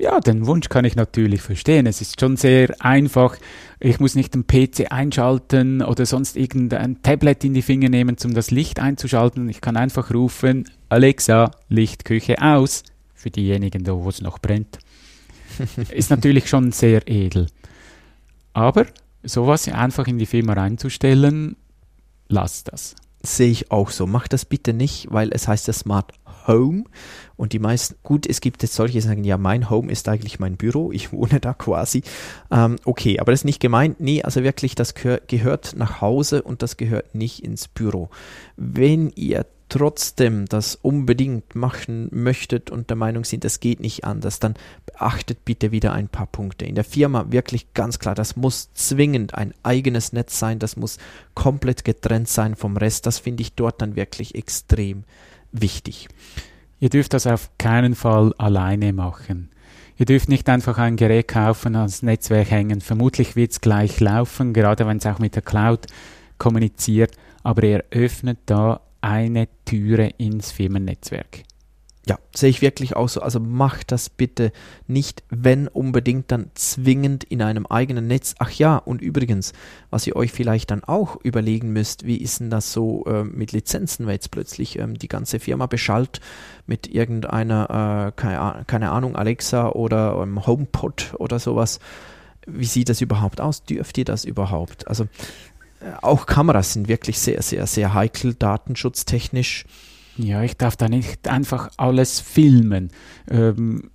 Ja, 0.00 0.18
den 0.18 0.46
Wunsch 0.46 0.70
kann 0.70 0.86
ich 0.86 0.96
natürlich 0.96 1.42
verstehen. 1.42 1.84
Es 1.84 2.00
ist 2.00 2.18
schon 2.18 2.38
sehr 2.38 2.74
einfach. 2.78 3.36
Ich 3.80 4.00
muss 4.00 4.14
nicht 4.14 4.32
den 4.32 4.46
PC 4.46 4.90
einschalten 4.90 5.82
oder 5.82 6.06
sonst 6.06 6.38
irgendein 6.38 7.02
Tablet 7.02 7.44
in 7.44 7.52
die 7.52 7.60
Finger 7.60 7.90
nehmen, 7.90 8.16
um 8.24 8.32
das 8.32 8.50
Licht 8.50 8.80
einzuschalten. 8.80 9.50
Ich 9.50 9.60
kann 9.60 9.76
einfach 9.76 10.10
rufen, 10.10 10.64
Alexa, 10.88 11.50
Lichtküche 11.68 12.40
aus. 12.40 12.82
Für 13.14 13.28
diejenigen, 13.28 13.86
wo 13.86 14.08
es 14.08 14.22
noch 14.22 14.38
brennt. 14.38 14.78
ist 15.90 16.08
natürlich 16.08 16.48
schon 16.48 16.72
sehr 16.72 17.06
edel. 17.06 17.48
Aber 18.54 18.86
sowas 19.22 19.68
einfach 19.68 20.06
in 20.06 20.16
die 20.16 20.24
Firma 20.24 20.54
reinzustellen, 20.54 21.56
lasst 22.26 22.72
das. 22.72 22.96
Sehe 23.22 23.50
ich 23.50 23.70
auch 23.70 23.90
so. 23.90 24.06
Macht 24.06 24.32
das 24.32 24.46
bitte 24.46 24.72
nicht, 24.72 25.08
weil 25.10 25.28
es 25.30 25.46
heißt 25.46 25.66
ja 25.66 25.74
Smart 25.74 26.14
Home 26.50 26.84
und 27.36 27.52
die 27.52 27.58
meisten, 27.58 27.96
gut, 28.02 28.26
es 28.26 28.40
gibt 28.40 28.62
jetzt 28.62 28.74
solche, 28.74 28.94
die 28.94 29.00
sagen, 29.00 29.24
ja, 29.24 29.38
mein 29.38 29.70
Home 29.70 29.90
ist 29.90 30.08
eigentlich 30.08 30.40
mein 30.40 30.56
Büro, 30.56 30.92
ich 30.92 31.12
wohne 31.12 31.40
da 31.40 31.54
quasi. 31.54 32.02
Ähm, 32.50 32.76
okay, 32.84 33.18
aber 33.20 33.32
das 33.32 33.40
ist 33.40 33.44
nicht 33.44 33.60
gemeint. 33.60 34.00
Nee, 34.00 34.22
also 34.22 34.42
wirklich, 34.42 34.74
das 34.74 34.94
gehör, 34.94 35.20
gehört 35.26 35.74
nach 35.76 36.00
Hause 36.00 36.42
und 36.42 36.62
das 36.62 36.76
gehört 36.76 37.14
nicht 37.14 37.44
ins 37.44 37.68
Büro. 37.68 38.10
Wenn 38.56 39.10
ihr 39.14 39.46
trotzdem 39.70 40.46
das 40.46 40.74
unbedingt 40.74 41.54
machen 41.54 42.08
möchtet 42.12 42.70
und 42.70 42.90
der 42.90 42.96
Meinung 42.96 43.24
sind, 43.24 43.44
es 43.44 43.60
geht 43.60 43.80
nicht 43.80 44.04
anders, 44.04 44.40
dann 44.40 44.54
beachtet 44.84 45.44
bitte 45.44 45.70
wieder 45.70 45.92
ein 45.92 46.08
paar 46.08 46.26
Punkte. 46.26 46.66
In 46.66 46.74
der 46.74 46.84
Firma 46.84 47.30
wirklich 47.30 47.72
ganz 47.72 47.98
klar, 47.98 48.14
das 48.14 48.36
muss 48.36 48.70
zwingend 48.74 49.34
ein 49.34 49.54
eigenes 49.62 50.12
Netz 50.12 50.38
sein, 50.38 50.58
das 50.58 50.76
muss 50.76 50.98
komplett 51.34 51.84
getrennt 51.84 52.28
sein 52.28 52.56
vom 52.56 52.76
Rest. 52.76 53.06
Das 53.06 53.18
finde 53.18 53.42
ich 53.42 53.54
dort 53.54 53.80
dann 53.80 53.96
wirklich 53.96 54.34
extrem 54.34 55.04
wichtig. 55.52 56.08
Ihr 56.78 56.88
dürft 56.88 57.14
das 57.14 57.26
auf 57.26 57.50
keinen 57.58 57.94
Fall 57.94 58.34
alleine 58.38 58.92
machen. 58.92 59.50
Ihr 59.96 60.06
dürft 60.06 60.30
nicht 60.30 60.48
einfach 60.48 60.78
ein 60.78 60.96
Gerät 60.96 61.28
kaufen, 61.28 61.76
ans 61.76 62.02
Netzwerk 62.02 62.50
hängen. 62.50 62.80
Vermutlich 62.80 63.36
wird 63.36 63.52
es 63.52 63.60
gleich 63.60 64.00
laufen, 64.00 64.54
gerade 64.54 64.86
wenn 64.86 64.96
es 64.96 65.06
auch 65.06 65.18
mit 65.18 65.34
der 65.34 65.42
Cloud 65.42 65.86
kommuniziert, 66.38 67.16
aber 67.42 67.64
ihr 67.64 67.84
öffnet 67.90 68.38
da 68.46 68.80
eine 69.02 69.48
Türe 69.66 70.08
ins 70.16 70.52
Firmennetzwerk. 70.52 71.42
Ja, 72.10 72.18
sehe 72.34 72.50
ich 72.50 72.60
wirklich 72.60 72.96
auch 72.96 73.08
so. 73.08 73.20
Also 73.20 73.38
macht 73.38 73.92
das 73.92 74.10
bitte 74.10 74.50
nicht, 74.88 75.22
wenn 75.28 75.68
unbedingt, 75.68 76.32
dann 76.32 76.50
zwingend 76.54 77.22
in 77.22 77.40
einem 77.40 77.66
eigenen 77.66 78.08
Netz. 78.08 78.34
Ach 78.40 78.50
ja, 78.50 78.78
und 78.78 79.00
übrigens, 79.00 79.52
was 79.90 80.08
ihr 80.08 80.16
euch 80.16 80.32
vielleicht 80.32 80.72
dann 80.72 80.82
auch 80.82 81.18
überlegen 81.22 81.72
müsst, 81.72 82.04
wie 82.04 82.16
ist 82.16 82.40
denn 82.40 82.50
das 82.50 82.72
so 82.72 83.04
äh, 83.04 83.22
mit 83.22 83.52
Lizenzen, 83.52 84.06
weil 84.06 84.14
jetzt 84.14 84.32
plötzlich 84.32 84.76
ähm, 84.80 84.98
die 84.98 85.06
ganze 85.06 85.38
Firma 85.38 85.66
beschallt 85.66 86.20
mit 86.66 86.88
irgendeiner, 86.92 88.08
äh, 88.08 88.20
keine, 88.20 88.64
keine, 88.66 88.90
Ahnung, 88.90 89.14
Alexa 89.14 89.68
oder 89.68 90.20
ähm, 90.20 90.44
HomePod 90.44 91.14
oder 91.16 91.38
sowas. 91.38 91.78
Wie 92.44 92.64
sieht 92.64 92.88
das 92.88 93.00
überhaupt 93.00 93.40
aus? 93.40 93.62
Dürft 93.62 93.98
ihr 93.98 94.04
das 94.04 94.24
überhaupt? 94.24 94.88
Also 94.88 95.04
äh, 95.78 95.92
auch 96.02 96.26
Kameras 96.26 96.72
sind 96.72 96.88
wirklich 96.88 97.20
sehr, 97.20 97.40
sehr, 97.42 97.68
sehr 97.68 97.94
heikel, 97.94 98.34
datenschutztechnisch. 98.34 99.64
Ja, 100.16 100.42
ich 100.42 100.56
darf 100.56 100.76
da 100.76 100.88
nicht 100.88 101.28
einfach 101.28 101.70
alles 101.76 102.20
filmen. 102.20 102.90
Ähm, 103.30 103.90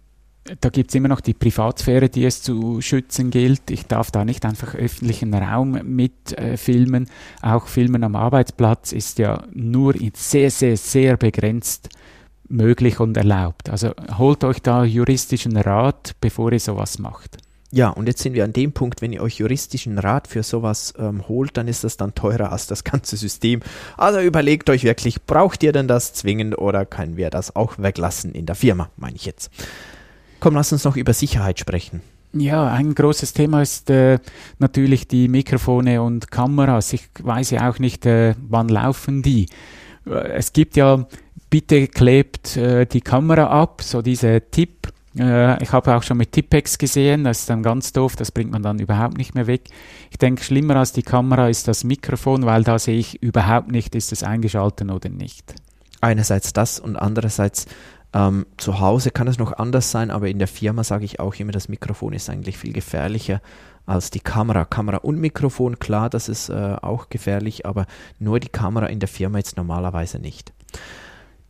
da 0.61 0.69
gibt 0.69 0.91
es 0.91 0.95
immer 0.95 1.07
noch 1.07 1.21
die 1.21 1.33
Privatsphäre, 1.33 2.07
die 2.07 2.23
es 2.23 2.43
zu 2.43 2.79
schützen 2.79 3.31
gilt. 3.31 3.71
Ich 3.71 3.87
darf 3.87 4.11
da 4.11 4.23
nicht 4.23 4.45
einfach 4.45 4.75
öffentlichen 4.75 5.33
Raum 5.33 5.79
mit 5.83 6.37
äh, 6.37 6.55
filmen. 6.55 7.09
Auch 7.41 7.67
Filmen 7.67 8.03
am 8.03 8.15
Arbeitsplatz 8.15 8.91
ist 8.91 9.17
ja 9.17 9.43
nur 9.53 9.95
sehr, 10.13 10.51
sehr, 10.51 10.77
sehr 10.77 11.17
begrenzt 11.17 11.89
möglich 12.47 12.99
und 12.99 13.17
erlaubt. 13.17 13.71
Also 13.71 13.91
holt 14.17 14.43
euch 14.43 14.61
da 14.61 14.83
juristischen 14.83 15.57
Rat, 15.57 16.15
bevor 16.21 16.51
ihr 16.51 16.59
sowas 16.59 16.99
macht. 16.99 17.37
Ja, 17.75 17.89
und 17.89 18.07
jetzt 18.07 18.21
sind 18.21 18.35
wir 18.35 18.45
an 18.45 18.53
dem 18.53 18.71
Punkt, 18.71 19.01
wenn 19.01 19.11
ihr 19.11 19.21
euch 19.21 19.39
juristischen 19.39 19.97
Rat 19.99 20.29
für 20.29 20.43
sowas 20.43 20.93
ähm, 20.97 21.27
holt, 21.27 21.57
dann 21.57 21.67
ist 21.67 21.83
das 21.83 21.97
dann 21.97 22.15
teurer 22.15 22.53
als 22.53 22.67
das 22.67 22.85
ganze 22.85 23.17
System. 23.17 23.59
Also 23.97 24.21
überlegt 24.21 24.69
euch 24.69 24.85
wirklich, 24.85 25.25
braucht 25.25 25.61
ihr 25.61 25.73
denn 25.73 25.89
das 25.89 26.13
zwingend 26.13 26.57
oder 26.57 26.85
können 26.85 27.17
wir 27.17 27.29
das 27.29 27.53
auch 27.53 27.77
weglassen 27.77 28.31
in 28.31 28.45
der 28.45 28.55
Firma, 28.55 28.89
meine 28.95 29.17
ich 29.17 29.25
jetzt. 29.25 29.51
Komm, 30.39 30.55
lass 30.55 30.71
uns 30.71 30.85
noch 30.85 30.95
über 30.95 31.11
Sicherheit 31.11 31.59
sprechen. 31.59 31.99
Ja, 32.31 32.71
ein 32.71 32.95
großes 32.95 33.33
Thema 33.33 33.61
ist 33.61 33.89
äh, 33.89 34.19
natürlich 34.57 35.09
die 35.09 35.27
Mikrofone 35.27 36.01
und 36.01 36.31
Kameras. 36.31 36.93
Ich 36.93 37.09
weiß 37.21 37.49
ja 37.49 37.69
auch 37.69 37.79
nicht, 37.79 38.05
äh, 38.05 38.35
wann 38.47 38.69
laufen 38.69 39.21
die. 39.21 39.47
Äh, 40.07 40.11
es 40.29 40.53
gibt 40.53 40.77
ja, 40.77 41.05
bitte 41.49 41.89
klebt 41.89 42.55
äh, 42.55 42.85
die 42.85 43.01
Kamera 43.01 43.47
ab, 43.47 43.81
so 43.81 44.01
diese 44.01 44.41
Tipp. 44.49 44.94
Äh, 45.17 45.61
ich 45.63 45.71
habe 45.71 45.95
auch 45.95 46.03
schon 46.03 46.17
mit 46.17 46.31
Tippex 46.31 46.77
gesehen, 46.77 47.23
das 47.23 47.41
ist 47.41 47.49
dann 47.49 47.63
ganz 47.63 47.93
doof, 47.93 48.15
das 48.15 48.31
bringt 48.31 48.51
man 48.51 48.63
dann 48.63 48.79
überhaupt 48.79 49.17
nicht 49.17 49.35
mehr 49.35 49.47
weg. 49.47 49.69
Ich 50.11 50.17
denke, 50.17 50.43
schlimmer 50.43 50.75
als 50.77 50.93
die 50.93 51.03
Kamera 51.03 51.49
ist 51.49 51.67
das 51.67 51.83
Mikrofon, 51.83 52.45
weil 52.45 52.63
da 52.63 52.79
sehe 52.79 52.97
ich 52.97 53.21
überhaupt 53.21 53.71
nicht, 53.71 53.95
ist 53.95 54.11
es 54.11 54.23
eingeschaltet 54.23 54.91
oder 54.91 55.09
nicht. 55.09 55.55
Einerseits 56.01 56.53
das 56.53 56.79
und 56.79 56.95
andererseits 56.97 57.65
ähm, 58.13 58.45
zu 58.57 58.79
Hause 58.79 59.11
kann 59.11 59.27
es 59.27 59.37
noch 59.37 59.53
anders 59.53 59.91
sein, 59.91 60.11
aber 60.11 60.27
in 60.27 60.39
der 60.39 60.47
Firma 60.47 60.83
sage 60.83 61.05
ich 61.05 61.19
auch 61.19 61.35
immer, 61.35 61.51
das 61.51 61.69
Mikrofon 61.69 62.13
ist 62.13 62.29
eigentlich 62.29 62.57
viel 62.57 62.73
gefährlicher 62.73 63.41
als 63.85 64.09
die 64.09 64.19
Kamera. 64.19 64.65
Kamera 64.65 64.97
und 64.97 65.19
Mikrofon, 65.19 65.79
klar, 65.79 66.09
das 66.09 66.29
ist 66.29 66.49
äh, 66.49 66.75
auch 66.81 67.09
gefährlich, 67.09 67.65
aber 67.65 67.85
nur 68.19 68.39
die 68.39 68.49
Kamera 68.49 68.87
in 68.87 68.99
der 68.99 69.09
Firma 69.09 69.37
jetzt 69.37 69.57
normalerweise 69.57 70.19
nicht. 70.19 70.53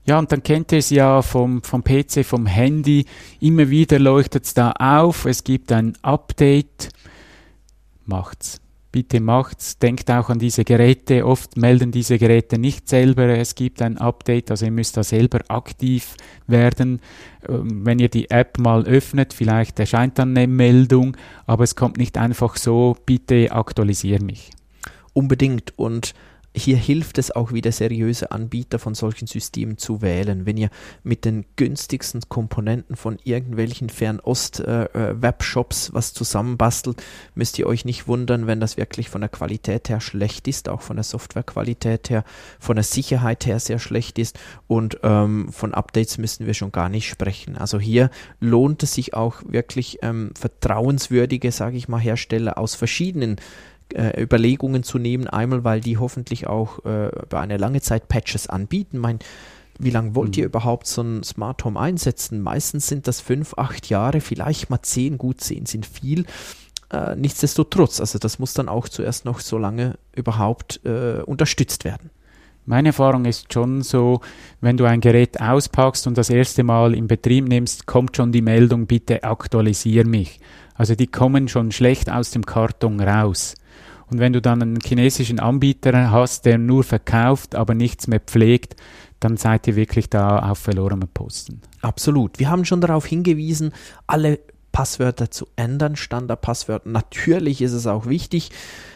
Ja, 0.06 0.20
und 0.20 0.32
dann 0.32 0.44
kennt 0.44 0.72
ihr 0.72 0.80
es 0.80 0.90
ja 0.92 1.22
vom, 1.22 1.64
vom 1.64 1.84
PC, 1.84 2.24
vom 2.24 2.46
Handy. 2.46 3.06
Immer 3.40 3.70
wieder 3.70 4.00
leuchtet 4.00 4.46
es 4.46 4.54
da 4.54 4.72
auf. 4.72 5.26
Es 5.26 5.44
gibt 5.44 5.72
ein 5.72 5.94
Update. 6.04 6.90
Macht's 8.06 8.62
bitte 8.96 9.20
macht's, 9.20 9.78
denkt 9.78 10.10
auch 10.10 10.30
an 10.30 10.40
diese 10.40 10.64
Geräte. 10.64 11.26
Oft 11.26 11.58
melden 11.58 11.92
diese 11.92 12.18
Geräte 12.18 12.58
nicht 12.58 12.88
selber, 12.88 13.28
es 13.28 13.54
gibt 13.54 13.82
ein 13.82 13.98
Update, 13.98 14.52
also 14.52 14.64
ihr 14.64 14.72
müsst 14.72 14.96
da 14.96 15.04
selber 15.04 15.42
aktiv 15.50 16.16
werden. 16.48 17.02
Ähm, 17.46 17.86
wenn 17.86 18.00
ihr 18.00 18.08
die 18.08 18.30
App 18.30 18.58
mal 18.58 18.86
öffnet, 18.86 19.34
vielleicht 19.34 19.82
erscheint 19.82 20.18
dann 20.18 20.30
eine 20.30 20.48
Meldung, 20.48 21.18
aber 21.46 21.66
es 21.66 21.76
kommt 21.76 21.98
nicht 21.98 22.18
einfach 22.18 22.56
so, 22.56 22.96
bitte 23.06 23.52
aktualisiere 23.52 24.24
mich. 24.24 24.52
Unbedingt 25.12 25.78
und 25.78 26.14
hier 26.56 26.78
hilft 26.78 27.18
es 27.18 27.32
auch 27.32 27.52
wieder 27.52 27.72
seriöse 27.72 28.32
Anbieter 28.32 28.80
von 28.80 28.96
solchen 28.96 29.28
Systemen 29.28 29.78
zu 29.78 30.02
wählen. 30.02 30.46
Wenn 30.46 30.58
ihr 30.58 30.70
mit 31.04 31.26
den 31.26 31.46
günstigsten 31.58 32.22
Komponenten 32.30 32.96
von 32.96 33.18
irgendwelchen 33.24 33.90
Fernost-Webshops 33.90 35.88
äh, 35.88 35.92
äh 35.92 35.94
was 35.94 36.14
zusammenbastelt, 36.14 37.04
müsst 37.36 37.60
ihr 37.60 37.68
euch 37.68 37.84
nicht 37.84 38.08
wundern, 38.08 38.48
wenn 38.48 38.60
das 38.60 38.78
wirklich 38.78 39.10
von 39.10 39.22
der 39.22 39.30
Qualität 39.30 39.90
her 39.90 40.00
schlecht 40.00 40.48
ist, 40.48 40.70
auch 40.70 40.82
von 40.82 40.96
der 40.96 41.04
Softwarequalität 41.04 42.10
her, 42.10 42.24
von 42.60 42.76
der 42.76 42.84
Sicherheit 42.84 43.46
her 43.46 43.60
sehr 43.60 43.80
schlecht 43.80 44.18
ist 44.18 44.40
und 44.68 45.00
ähm, 45.04 45.50
von 45.52 45.74
Updates 45.74 46.18
müssen 46.18 46.46
wir 46.46 46.54
schon 46.54 46.72
gar 46.72 46.90
nicht 46.90 47.10
sprechen. 47.10 47.58
Also 47.58 47.80
hier 47.80 48.10
lohnt 48.40 48.82
es 48.84 48.94
sich 48.94 49.14
auch 49.14 49.42
wirklich 49.46 50.00
ähm, 50.02 50.32
vertrauenswürdige, 50.40 51.52
sage 51.52 51.76
ich 51.78 51.90
mal, 51.90 52.00
Hersteller 52.00 52.58
aus 52.58 52.76
verschiedenen 52.76 53.38
äh, 53.94 54.22
Überlegungen 54.22 54.84
zu 54.84 54.98
nehmen. 54.98 55.28
Einmal, 55.28 55.64
weil 55.64 55.82
die 55.82 55.98
hoffentlich 55.98 56.48
auch 56.48 56.84
äh, 56.86 57.08
über 57.08 57.40
eine 57.40 57.58
lange 57.58 57.82
Zeit 57.82 58.08
Patches 58.08 58.48
anbieten. 58.48 58.98
Mein, 58.98 59.20
wie 59.80 59.90
lange 59.90 60.16
wollt 60.16 60.36
mhm. 60.36 60.42
ihr 60.42 60.46
überhaupt 60.46 60.88
so 60.88 61.02
ein 61.02 61.24
Smart 61.24 61.64
Home 61.66 61.80
einsetzen? 61.80 62.42
Meistens 62.42 62.88
sind 62.88 63.08
das 63.08 63.22
fünf, 63.22 63.56
acht 63.58 63.90
Jahre, 63.90 64.22
vielleicht 64.22 64.70
mal 64.70 64.82
zehn, 64.82 65.18
gut 65.18 65.42
zehn 65.42 65.66
sind 65.66 65.86
viel. 65.86 66.26
Äh, 66.92 67.16
nichtsdestotrotz, 67.16 68.00
also 68.00 68.20
das 68.20 68.40
muss 68.40 68.54
dann 68.54 68.70
auch 68.70 68.88
zuerst 68.88 69.26
noch 69.26 69.40
so 69.40 69.58
lange 69.58 69.98
überhaupt 70.16 70.82
äh, 70.86 71.22
unterstützt 71.26 71.84
werden. 71.84 72.12
Meine 72.68 72.90
Erfahrung 72.90 73.26
ist 73.26 73.54
schon 73.54 73.84
so, 73.84 74.22
wenn 74.60 74.76
du 74.76 74.86
ein 74.86 75.00
Gerät 75.00 75.40
auspackst 75.40 76.08
und 76.08 76.18
das 76.18 76.32
erste 76.32 76.64
Mal 76.64 76.96
in 76.96 77.08
Betrieb 77.08 77.48
nimmst, 77.48 77.86
kommt 77.86 78.18
schon 78.18 78.32
die 78.32 78.42
Meldung, 78.42 78.88
bitte 78.88 79.24
aktualisier 79.24 80.06
mich. 80.06 80.40
Also 80.74 80.96
die 80.96 81.06
kommen 81.06 81.48
schon 81.48 81.72
schlecht 81.72 82.10
aus 82.10 82.32
dem 82.32 82.46
Karton 82.46 83.00
raus. 83.00 83.56
Und 84.10 84.20
wenn 84.20 84.34
du 84.34 84.42
dann 84.42 84.62
einen 84.62 84.80
chinesischen 84.82 85.40
Anbieter 85.40 86.12
hast, 86.12 86.46
der 86.46 86.58
nur 86.58 86.84
verkauft, 86.84 87.56
aber 87.56 87.74
nichts 87.74 88.08
mehr 88.08 88.20
pflegt, 88.20 88.76
dann 89.20 89.38
seid 89.38 89.68
ihr 89.68 89.76
wirklich 89.76 90.10
da 90.10 90.40
auf 90.40 90.60
verlorenem 90.60 91.10
Posten. 91.10 91.62
Absolut. 91.82 92.40
Wir 92.40 92.50
haben 92.50 92.66
schon 92.66 92.82
darauf 92.82 93.06
hingewiesen, 93.06 93.74
alle 94.08 94.40
Passwörter 94.72 95.32
zu 95.32 95.48
ändern, 95.56 95.96
Standardpasswörter. 95.96 96.90
Natürlich 96.90 97.62
ist 97.62 97.72
es 97.72 97.88
auch 97.88 98.08
wichtig, 98.08 98.52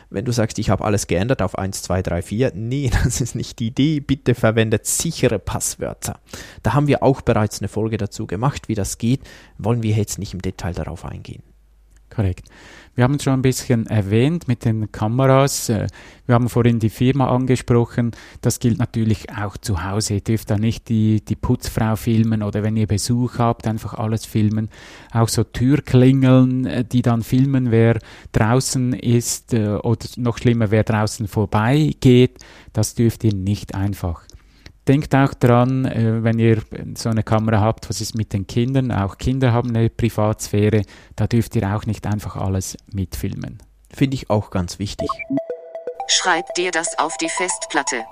wenn 0.09 0.25
du 0.25 0.31
sagst, 0.31 0.59
ich 0.59 0.69
habe 0.69 0.83
alles 0.83 1.07
geändert 1.07 1.41
auf 1.41 1.57
1, 1.57 1.83
2, 1.83 2.01
3, 2.01 2.21
4. 2.21 2.51
Nee, 2.55 2.91
das 3.03 3.21
ist 3.21 3.35
nicht 3.35 3.59
die 3.59 3.67
Idee. 3.67 3.99
Bitte 3.99 4.35
verwendet 4.35 4.85
sichere 4.85 5.39
Passwörter. 5.39 6.19
Da 6.63 6.73
haben 6.73 6.87
wir 6.87 7.01
auch 7.01 7.21
bereits 7.21 7.59
eine 7.59 7.69
Folge 7.69 7.97
dazu 7.97 8.27
gemacht, 8.27 8.67
wie 8.67 8.75
das 8.75 8.97
geht. 8.97 9.21
Wollen 9.57 9.83
wir 9.83 9.95
jetzt 9.95 10.19
nicht 10.19 10.33
im 10.33 10.41
Detail 10.41 10.73
darauf 10.73 11.05
eingehen. 11.05 11.43
Korrekt. 12.09 12.47
Wir 12.95 13.05
haben 13.05 13.15
es 13.15 13.23
schon 13.23 13.33
ein 13.33 13.41
bisschen 13.41 13.85
erwähnt 13.85 14.49
mit 14.49 14.65
den 14.65 14.91
Kameras. 14.91 15.69
Äh, 15.69 15.87
wir 16.25 16.35
haben 16.35 16.49
vorhin 16.49 16.79
die 16.79 16.89
Firma 16.89 17.29
angesprochen. 17.29 18.11
Das 18.41 18.59
gilt 18.59 18.77
natürlich 18.77 19.29
auch 19.31 19.55
zu 19.55 19.85
Hause. 19.85 20.15
Ihr 20.15 20.21
dürft 20.21 20.49
da 20.49 20.57
nicht 20.57 20.89
die, 20.89 21.23
die 21.23 21.37
Putzfrau 21.37 21.95
filmen 21.95 22.43
oder 22.43 22.61
wenn 22.61 22.75
ihr 22.75 22.87
Besuch 22.87 23.37
habt, 23.37 23.67
einfach 23.67 23.93
alles 23.93 24.25
filmen. 24.25 24.69
Auch 25.13 25.29
so 25.29 25.45
Türklingeln, 25.45 26.65
äh, 26.65 26.83
die 26.83 27.01
dann 27.01 27.23
filmen, 27.23 27.71
wer 27.71 27.99
draußen 28.33 28.93
ist 28.93 29.53
äh, 29.53 29.69
oder 29.69 30.05
noch 30.17 30.37
schlimmer, 30.37 30.69
wer 30.71 30.83
draußen 30.83 31.27
vorbeigeht. 31.27 32.39
Das 32.73 32.95
dürft 32.95 33.23
ihr 33.23 33.33
nicht 33.33 33.75
einfach 33.75 34.28
denkt 34.89 35.13
auch 35.13 35.35
dran, 35.35 35.85
äh, 35.85 36.23
wenn 36.23 36.39
ihr 36.39 36.63
so 36.95 37.09
eine 37.09 37.21
Kamera 37.21 37.61
habt, 37.61 37.89
was 37.89 38.01
ist 38.01 38.15
mit 38.15 38.33
den 38.33 38.47
Kindern? 38.47 38.91
Auch 38.91 39.19
Kinder 39.19 39.53
haben 39.53 39.69
eine 39.69 39.89
Privatsphäre, 39.89 40.81
da 41.15 41.27
dürft 41.27 41.55
ihr 41.55 41.75
auch 41.75 41.85
nicht 41.85 42.07
einfach 42.07 42.35
alles 42.35 42.75
mitfilmen. 42.91 43.59
Finde 43.93 44.15
ich 44.15 44.31
auch 44.31 44.49
ganz 44.49 44.79
wichtig. 44.79 45.07
Schreib 46.07 46.55
dir 46.55 46.71
das 46.71 46.97
auf 46.97 47.15
die 47.17 47.29
Festplatte. 47.29 48.03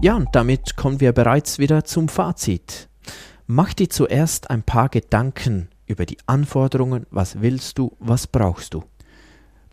Ja, 0.00 0.16
und 0.16 0.28
damit 0.32 0.76
kommen 0.76 1.00
wir 1.00 1.12
bereits 1.12 1.58
wieder 1.58 1.84
zum 1.84 2.08
Fazit. 2.08 2.88
Mach 3.46 3.74
dir 3.74 3.90
zuerst 3.90 4.50
ein 4.50 4.62
paar 4.62 4.88
Gedanken 4.88 5.68
über 5.86 6.06
die 6.06 6.18
Anforderungen, 6.26 7.06
was 7.10 7.42
willst 7.42 7.76
du, 7.78 7.94
was 7.98 8.26
brauchst 8.26 8.72
du. 8.72 8.82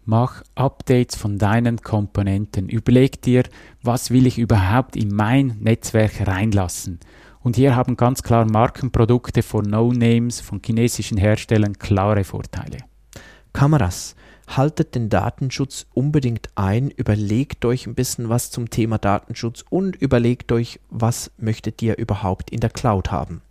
Mach 0.07 0.43
Updates 0.53 1.15
von 1.15 1.39
deinen 1.39 1.81
Komponenten. 1.81 2.69
Überleg 2.69 3.23
dir, 3.23 3.41
was 3.81 4.11
will 4.11 4.27
ich 4.27 4.37
überhaupt 4.37 4.95
in 4.95 5.09
mein 5.13 5.57
Netzwerk 5.59 6.27
reinlassen. 6.27 6.99
Und 7.41 7.55
hier 7.55 7.75
haben 7.75 7.97
ganz 7.97 8.21
klar 8.21 8.45
Markenprodukte 8.45 9.41
von 9.41 9.65
No-Names, 9.65 10.41
von 10.41 10.61
chinesischen 10.63 11.17
Herstellern 11.17 11.79
klare 11.79 12.23
Vorteile. 12.23 12.77
Kameras. 13.51 14.15
Haltet 14.47 14.93
den 14.93 15.09
Datenschutz 15.09 15.87
unbedingt 15.95 16.49
ein, 16.53 16.91
überlegt 16.91 17.65
euch 17.65 17.87
ein 17.87 17.95
bisschen 17.95 18.29
was 18.29 18.51
zum 18.51 18.69
Thema 18.69 18.99
Datenschutz 18.99 19.65
und 19.71 19.95
überlegt 19.95 20.51
euch, 20.51 20.79
was 20.91 21.31
möchtet 21.39 21.81
ihr 21.81 21.97
überhaupt 21.97 22.51
in 22.51 22.59
der 22.59 22.69
Cloud 22.69 23.11
haben. 23.11 23.41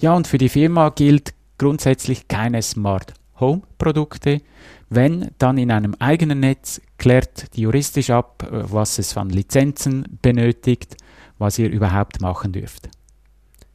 Ja, 0.00 0.14
und 0.14 0.26
für 0.26 0.38
die 0.38 0.48
Firma 0.48 0.88
gilt 0.88 1.34
grundsätzlich 1.56 2.26
keine 2.26 2.62
Smart 2.62 3.14
Home-Produkte. 3.40 4.40
Wenn, 4.88 5.30
dann 5.38 5.58
in 5.58 5.70
einem 5.70 5.94
eigenen 5.98 6.40
Netz, 6.40 6.80
klärt 6.98 7.54
die 7.54 7.62
juristisch 7.62 8.10
ab, 8.10 8.42
äh, 8.42 8.72
was 8.72 8.98
es 8.98 9.12
von 9.12 9.30
Lizenzen 9.30 10.18
benötigt, 10.22 10.96
was 11.38 11.58
ihr 11.58 11.70
überhaupt 11.70 12.20
machen 12.20 12.52
dürft. 12.52 12.88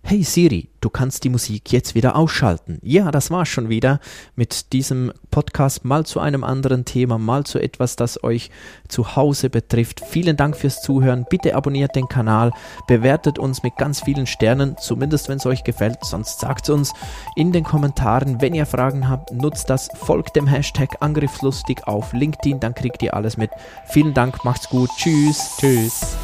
Hey 0.05 0.21
Siri, 0.21 0.69
du 0.81 0.89
kannst 0.89 1.23
die 1.23 1.29
Musik 1.29 1.71
jetzt 1.71 1.95
wieder 1.95 2.17
ausschalten. 2.17 2.77
Ja, 2.83 3.09
das 3.09 3.31
war's 3.31 3.47
schon 3.47 3.69
wieder 3.69 4.01
mit 4.35 4.73
diesem 4.73 5.13
Podcast 5.31 5.85
mal 5.85 6.05
zu 6.05 6.19
einem 6.19 6.43
anderen 6.43 6.83
Thema, 6.83 7.17
mal 7.17 7.45
zu 7.45 7.57
etwas, 7.57 7.95
das 7.95 8.21
euch 8.21 8.51
zu 8.89 9.15
Hause 9.15 9.49
betrifft. 9.49 10.01
Vielen 10.05 10.35
Dank 10.35 10.57
fürs 10.57 10.81
Zuhören. 10.81 11.25
Bitte 11.29 11.55
abonniert 11.55 11.95
den 11.95 12.09
Kanal, 12.09 12.51
bewertet 12.85 13.39
uns 13.39 13.63
mit 13.63 13.77
ganz 13.77 14.01
vielen 14.01 14.27
Sternen, 14.27 14.75
zumindest 14.77 15.29
wenn 15.29 15.37
es 15.37 15.45
euch 15.45 15.63
gefällt. 15.63 16.03
Sonst 16.03 16.41
sagt 16.41 16.69
uns 16.69 16.91
in 17.37 17.53
den 17.53 17.63
Kommentaren, 17.63 18.41
wenn 18.41 18.53
ihr 18.53 18.65
Fragen 18.65 19.07
habt, 19.07 19.31
nutzt 19.31 19.69
das, 19.69 19.87
folgt 19.95 20.35
dem 20.35 20.47
Hashtag 20.47 20.97
Angriffslustig 20.99 21.87
auf 21.87 22.11
LinkedIn, 22.11 22.59
dann 22.59 22.75
kriegt 22.75 23.01
ihr 23.03 23.13
alles 23.13 23.37
mit. 23.37 23.51
Vielen 23.87 24.13
Dank, 24.13 24.43
macht's 24.43 24.67
gut. 24.67 24.89
Tschüss. 24.97 25.55
Tschüss. 25.59 26.17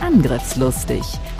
Angriffslustig 0.00 1.02